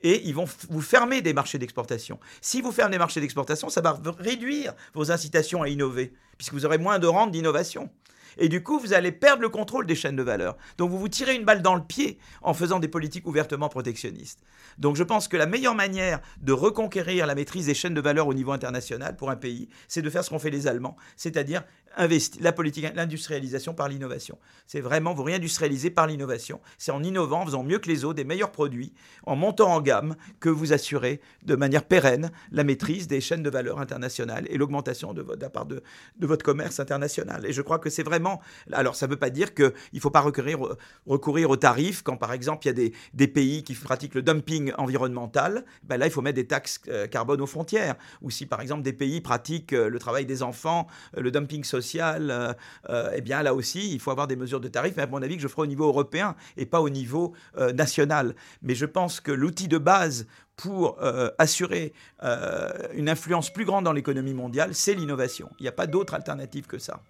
[0.01, 2.19] et ils vont vous fermer des marchés d'exportation.
[2.41, 6.65] Si vous fermez des marchés d'exportation, ça va réduire vos incitations à innover, puisque vous
[6.65, 7.89] aurez moins de rente d'innovation.
[8.37, 10.57] Et du coup, vous allez perdre le contrôle des chaînes de valeur.
[10.77, 14.39] Donc, vous vous tirez une balle dans le pied en faisant des politiques ouvertement protectionnistes.
[14.77, 18.27] Donc, je pense que la meilleure manière de reconquérir la maîtrise des chaînes de valeur
[18.27, 21.63] au niveau international pour un pays, c'est de faire ce qu'ont fait les Allemands, c'est-à-dire
[22.39, 24.37] la politique, l'industrialisation par l'innovation.
[24.67, 26.61] C'est vraiment, vous réindustrialisez par l'innovation.
[26.77, 28.93] C'est en innovant, en faisant mieux que les autres, des meilleurs produits,
[29.25, 33.49] en montant en gamme, que vous assurez de manière pérenne la maîtrise des chaînes de
[33.49, 35.83] valeur internationales et l'augmentation de, de, part de,
[36.17, 37.45] de, votre commerce international.
[37.45, 38.18] Et je crois que c'est vraiment...
[38.71, 40.59] Alors, ça ne veut pas dire qu'il ne faut pas recourir,
[41.05, 44.73] recourir aux tarifs quand, par exemple, il y a des, pays qui pratiquent le dumping
[44.77, 45.65] environnemental.
[45.83, 47.95] Ben là, il faut mettre des taxes euh, carbone aux frontières.
[48.21, 51.63] Ou si, par exemple, des pays pratiquent euh, le travail des enfants, euh, le dumping
[51.63, 52.55] social,
[53.13, 55.35] eh bien là aussi, il faut avoir des mesures de tarifs, mais à mon avis,
[55.35, 57.33] que je ferai au niveau européen et pas au niveau
[57.73, 58.35] national.
[58.61, 60.97] Mais je pense que l'outil de base pour
[61.37, 61.93] assurer
[62.93, 65.49] une influence plus grande dans l'économie mondiale, c'est l'innovation.
[65.59, 67.01] Il n'y a pas d'autre alternative que ça.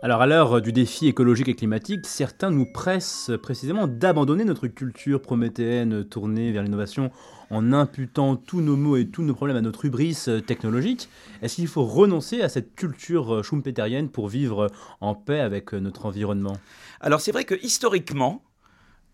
[0.00, 5.20] Alors à l'heure du défi écologique et climatique, certains nous pressent précisément d'abandonner notre culture
[5.20, 7.10] prométhéenne tournée vers l'innovation
[7.50, 11.08] en imputant tous nos maux et tous nos problèmes à notre hubris technologique.
[11.42, 14.68] Est-ce qu'il faut renoncer à cette culture schumpeterienne pour vivre
[15.00, 16.58] en paix avec notre environnement?
[17.00, 18.44] Alors c'est vrai que historiquement,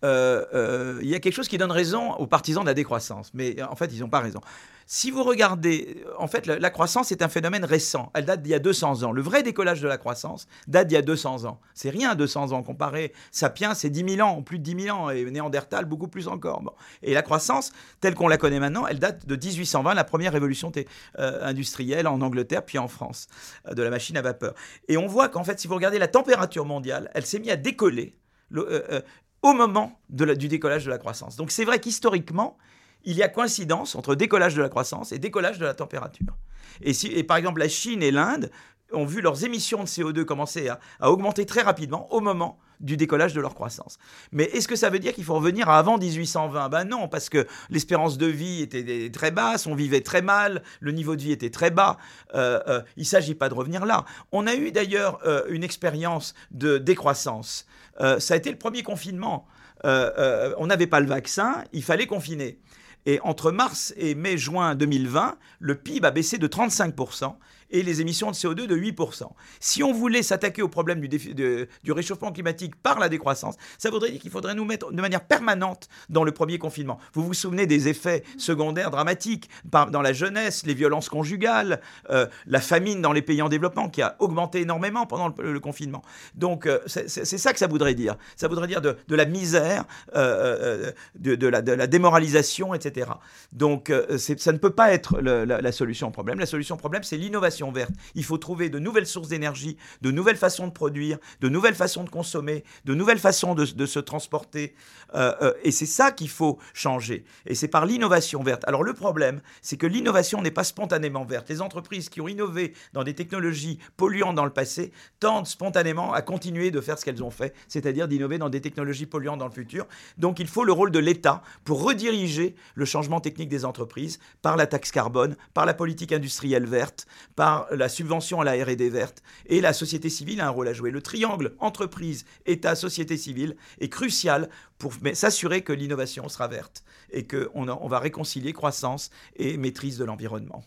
[0.03, 3.77] il y a quelque chose qui donne raison aux partisans de la décroissance, mais en
[3.77, 4.41] fait ils n'ont pas raison.
[4.87, 8.11] Si vous regardez, en fait, la, croissance est un phénomène récent.
[8.15, 9.13] Elle date d'il y a 200 ans.
[9.13, 11.59] Le vrai décollage de la croissance date d'il y a 200 ans.
[11.75, 13.13] C'est rien 200 ans comparé.
[13.31, 16.63] Sapiens, c'est 10 000 ans, plus de 10 000 ans, et Néandertal, beaucoup plus encore.
[17.03, 20.71] Et la croissance, telle qu'on la connaît maintenant, elle date de 1820, la première révolution
[21.19, 23.29] euh, industrielle en Angleterre, puis en France,
[23.69, 24.55] euh, de la machine à vapeur.
[24.89, 27.57] Et on voit qu'en fait, si vous regardez la température mondiale, elle s'est mise à
[27.57, 28.19] décoller
[28.57, 29.01] euh,
[29.45, 31.37] au moment du décollage de la croissance.
[31.37, 32.57] Donc c'est vrai qu'historiquement,
[33.05, 36.35] il y a coïncidence entre décollage de la croissance et décollage de la température.
[36.81, 38.51] Et, si, et par exemple, la Chine et l'Inde
[38.95, 43.33] ont vu leurs émissions de CO2 commencer à, augmenter très rapidement au moment du décollage
[43.33, 43.99] de leur croissance.
[44.33, 47.29] Mais est-ce que ça veut dire qu'il faut revenir à avant 1820 Ben non, parce
[47.29, 51.33] que l'espérance de vie était très basse, on vivait très mal, le niveau de vie
[51.33, 51.99] était très bas.
[52.35, 54.05] Euh, euh, il ne s'agit pas de revenir là.
[54.33, 57.67] On a eu d'ailleurs euh, une expérience de décroissance.
[57.99, 59.47] ça a été le premier confinement.
[59.85, 62.59] on n'avait pas le vaccin, il fallait confiner.
[63.07, 67.35] Et entre mars et mai-juin 2020, le PIB a baissé de 35%
[67.75, 69.25] et les émissions de CO2 de 8%.
[69.59, 74.21] Si on voulait s'attaquer au problème du, réchauffement climatique par la décroissance, ça voudrait dire
[74.21, 77.01] qu'il faudrait nous mettre de manière permanente dans le premier confinement.
[77.15, 82.61] Vous vous souvenez des effets secondaires dramatiques dans la jeunesse, les violences conjugales, euh, la
[82.61, 86.03] famine dans les pays en développement qui a augmenté énormément pendant le, confinement.
[86.37, 88.17] Donc euh, c'est ça que ça voudrait dire.
[88.37, 93.11] Ça voudrait dire de, la misère, euh, de, la, démoralisation, etc.
[93.53, 96.39] Donc ça ne peut pas être la solution au problème.
[96.39, 97.93] La solution au problème, c'est l'innovation verte.
[98.15, 102.05] Il faut trouver de nouvelles sources d'énergie, de nouvelles façons de produire, de nouvelles façons
[102.05, 104.75] de consommer, de nouvelles façons de, se transporter.
[105.15, 107.25] Euh, euh, et c'est ça qu'il faut changer.
[107.47, 108.65] Et c'est par l'innovation verte.
[108.67, 111.49] Alors le problème, c'est que l'innovation n'est pas spontanément verte.
[111.49, 116.23] Les entreprises qui ont innové dans des technologies polluantes dans le passé tendent spontanément à
[116.23, 119.53] continuer de faire ce qu'elles ont fait, c'est-à-dire d'innover dans des technologies polluantes dans le
[119.53, 119.87] futur.
[120.19, 124.57] Donc il faut le rôle de l'État pour rediriger le changement technique des entreprises par
[124.57, 127.07] la taxe carbone, par la politique industrielle verte,
[127.37, 129.23] par la subvention à la R&D verte.
[129.47, 130.91] Et la société civile a un rôle à jouer.
[130.91, 134.49] Le triangle entreprise, État, société civile est crucial
[134.79, 140.05] pour s'assurer que l'innovation sera verte et qu'on on va réconcilier croissance et maîtrise de
[140.05, 140.63] l'environnement.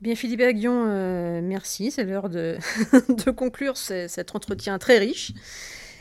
[0.00, 1.90] Bien, Philippe Aguillon, euh, merci.
[1.90, 2.56] C'est l'heure de,
[3.26, 5.32] de conclure cet entretien très riche.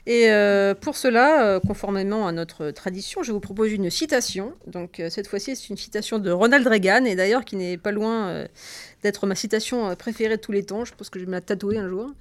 [0.06, 4.54] Et euh, pour cela, euh, conformément à notre tradition, je vous propose une citation.
[4.68, 8.48] Donc cette fois-ci, c'est une citation de Ronald Reagan, et d'ailleurs qui n'est pas loin
[9.04, 10.86] d'être ma citation euh, préférée de tous les temps.
[10.86, 12.12] Je pense que je vais me la tatouer un jour.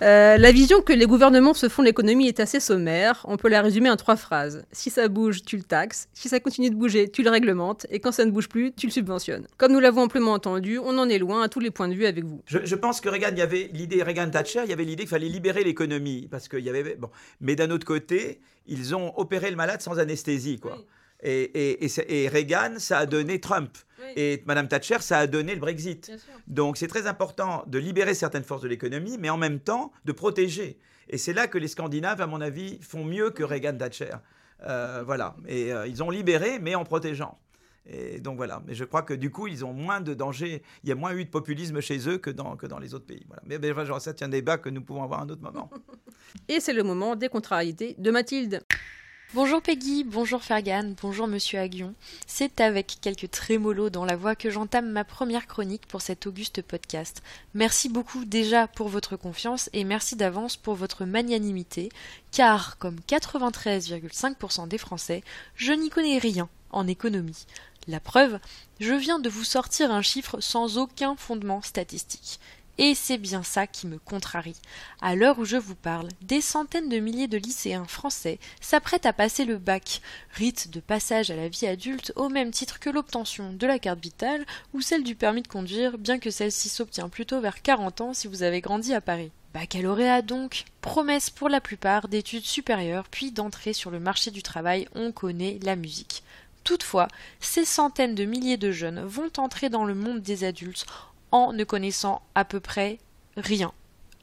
[0.00, 3.24] Euh, la vision que les gouvernements se font de l'économie est assez sommaire.
[3.28, 4.64] On peut la résumer en trois phrases.
[4.72, 6.08] Si ça bouge, tu le taxes.
[6.12, 7.86] Si ça continue de bouger, tu le réglementes.
[7.90, 9.46] Et quand ça ne bouge plus, tu le subventionnes.
[9.58, 12.06] Comme nous l'avons amplement entendu, on en est loin à tous les points de vue
[12.06, 12.40] avec vous.
[12.46, 15.28] Je, pense que Reagan, il y avait l'idée Reagan-Thatcher, il y avait l'idée qu'il fallait
[15.28, 16.28] libérer l'économie.
[16.30, 16.96] Parce qu'il y avait.
[16.96, 17.10] Bon.
[17.40, 20.78] Mais d'un autre côté, ils ont opéré le malade sans anesthésie, quoi.
[21.22, 23.76] Et, et, Reagan, ça a donné Trump.
[24.16, 26.10] Et Madame Thatcher, ça a donné le Brexit.
[26.48, 30.12] Donc c'est très important de libérer certaines forces de l'économie, mais en même temps de
[30.12, 30.78] protéger.
[31.08, 34.10] Et c'est là que les Scandinaves, à mon avis, font mieux que Reagan Thatcher.
[34.64, 35.36] Euh, voilà.
[35.46, 37.38] Et euh, ils ont libéré, mais en protégeant.
[37.86, 38.62] Et donc voilà.
[38.66, 40.62] Mais je crois que du coup, ils ont moins de danger.
[40.84, 43.06] Il y a moins eu de populisme chez eux que dans, que dans les autres
[43.06, 43.24] pays.
[43.26, 43.42] Voilà.
[43.46, 45.70] Mais, mais enfin, c'est un débat que nous pouvons avoir à un autre moment.
[46.48, 48.62] Et c'est le moment des contrariétés de Mathilde.
[49.34, 51.94] Bonjour Peggy, bonjour Fergan, bonjour Monsieur Aguillon.
[52.26, 56.60] C'est avec quelques trémolos dans la voix que j'entame ma première chronique pour cet auguste
[56.60, 57.22] podcast.
[57.54, 61.88] Merci beaucoup déjà pour votre confiance et merci d'avance pour votre magnanimité,
[62.30, 65.24] car comme 93,5% des Français,
[65.56, 67.46] je n'y connais rien en économie.
[67.88, 68.38] La preuve,
[68.80, 72.38] je viens de vous sortir un chiffre sans aucun fondement statistique.
[72.78, 74.56] Et c'est bien ça qui me contrarie.
[75.02, 79.12] À l'heure où je vous parle, des centaines de milliers de lycéens français s'apprêtent à
[79.12, 80.00] passer le bac,
[80.32, 84.00] rite de passage à la vie adulte au même titre que l'obtention de la carte
[84.00, 88.14] vitale ou celle du permis de conduire, bien que celle-ci s'obtient plutôt vers 40 ans
[88.14, 89.32] si vous avez grandi à Paris.
[89.52, 94.88] Baccalauréat donc, promesse pour la plupart d'études supérieures puis d'entrée sur le marché du travail,
[94.94, 96.24] on connaît la musique.
[96.64, 97.08] Toutefois,
[97.40, 100.86] ces centaines de milliers de jeunes vont entrer dans le monde des adultes
[101.32, 102.98] en ne connaissant à peu près
[103.36, 103.72] rien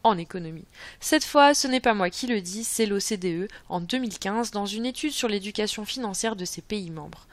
[0.03, 0.65] en économie.
[0.99, 4.85] Cette fois, ce n'est pas moi qui le dis, c'est l'OCDE en 2015 dans une
[4.85, 7.27] étude sur l'éducation financière de ses pays membres.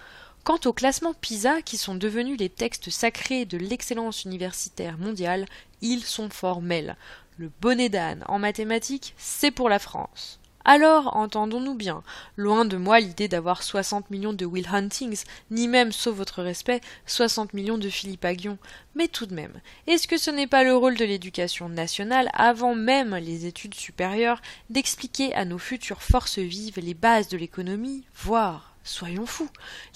[0.45, 5.47] Quant aux classements PISA, qui sont devenus les textes sacrés de l'excellence universitaire mondiale,
[5.81, 6.97] ils sont formels.
[7.37, 10.39] Le bonnet d'âne en mathématiques, c'est pour la France.
[10.69, 12.03] Alors, entendons-nous bien,
[12.37, 16.81] loin de moi l'idée d'avoir 60 millions de Will Huntings, ni même, sauf votre respect,
[17.07, 18.59] 60 millions de Philippe Aguillon.
[18.97, 22.75] Mais tout de même, est-ce que ce n'est pas le rôle de l'éducation nationale, avant
[22.75, 28.75] même les études supérieures, d'expliquer à nos futures forces vives les bases de l'économie, voire,
[28.83, 29.51] soyons fous,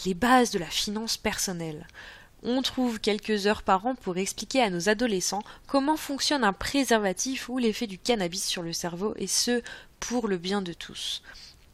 [0.07, 1.89] les bases de la finance personnelle
[2.43, 7.49] on trouve quelques heures par an pour expliquer à nos adolescents comment fonctionne un préservatif
[7.49, 9.63] ou l'effet du cannabis sur le cerveau, et ce,
[9.99, 11.23] pour le bien de tous.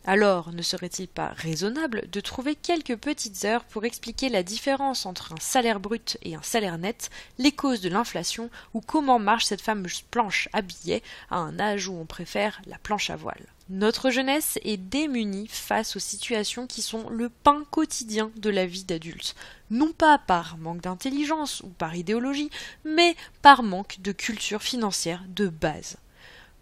[0.08, 5.32] Alors, ne serait-il pas raisonnable de trouver quelques petites heures pour expliquer la différence entre
[5.32, 9.60] un salaire brut et un salaire net, les causes de l'inflation ou comment marche cette
[9.60, 13.46] fameuse planche à billets à un âge où on préfère la planche à voile?
[13.68, 18.84] Notre jeunesse est démunie face aux situations qui sont le pain quotidien de la vie
[18.84, 19.34] d'adulte,
[19.70, 22.50] non pas par manque d'intelligence ou par idéologie,
[22.84, 25.96] mais par manque de culture financière de base.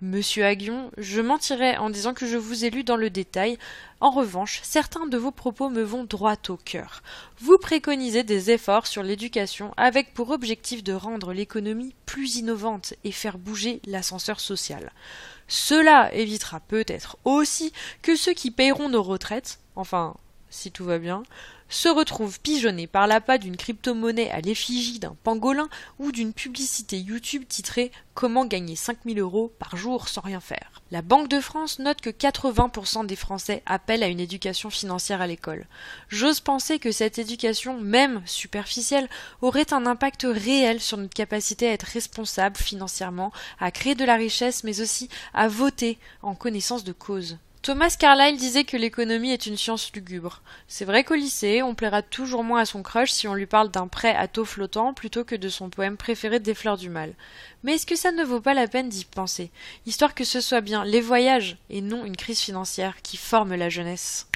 [0.01, 3.59] Monsieur Aguillon, je mentirais en disant que je vous ai lu dans le détail.
[4.01, 7.03] En revanche, certains de vos propos me vont droit au cœur.
[7.39, 13.13] Vous préconisez des efforts sur l'éducation avec pour objectif de rendre l'économie plus innovante et
[13.13, 14.93] faire bouger l'ascenseur social.
[15.47, 17.73] Cela évitera peut-être aussi
[18.03, 20.17] que ceux qui paieront nos retraites, enfin,
[20.51, 21.23] si tout va bien,
[21.69, 27.45] se retrouve pigeonné par l'appât d'une crypto-monnaie à l'effigie d'un pangolin ou d'une publicité YouTube
[27.49, 30.83] titrée Comment gagner 5000 euros par jour sans rien faire.
[30.93, 35.27] La Banque de France note que 80% des Français appellent à une éducation financière à
[35.27, 35.67] l'école.
[36.09, 39.09] J'ose penser que cette éducation, même superficielle,
[39.43, 44.15] aurait un impact réel sur notre capacité à être responsable financièrement, à créer de la
[44.15, 47.39] richesse, mais aussi à voter en connaissance de cause.
[47.65, 50.43] Thomas Carlyle disait que l'économie est une science lugubre.
[50.69, 53.71] C'est vrai qu'au lycée, on plaira toujours moins à son crush si on lui parle
[53.71, 57.15] d'un prêt à taux flottant plutôt que de son poème préféré des fleurs du mal.
[57.63, 59.51] Mais est-ce que ça ne vaut pas la peine d'y penser,
[59.87, 63.71] histoire que ce soit bien les voyages et non une crise financière qui forme la
[63.71, 64.29] jeunesse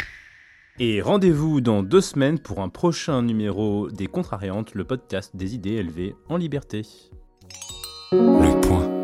[0.78, 5.74] Et rendez-vous dans deux semaines pour un prochain numéro des Contrariantes, le podcast des idées
[5.74, 6.86] élevées en liberté.
[8.10, 8.97] Le point.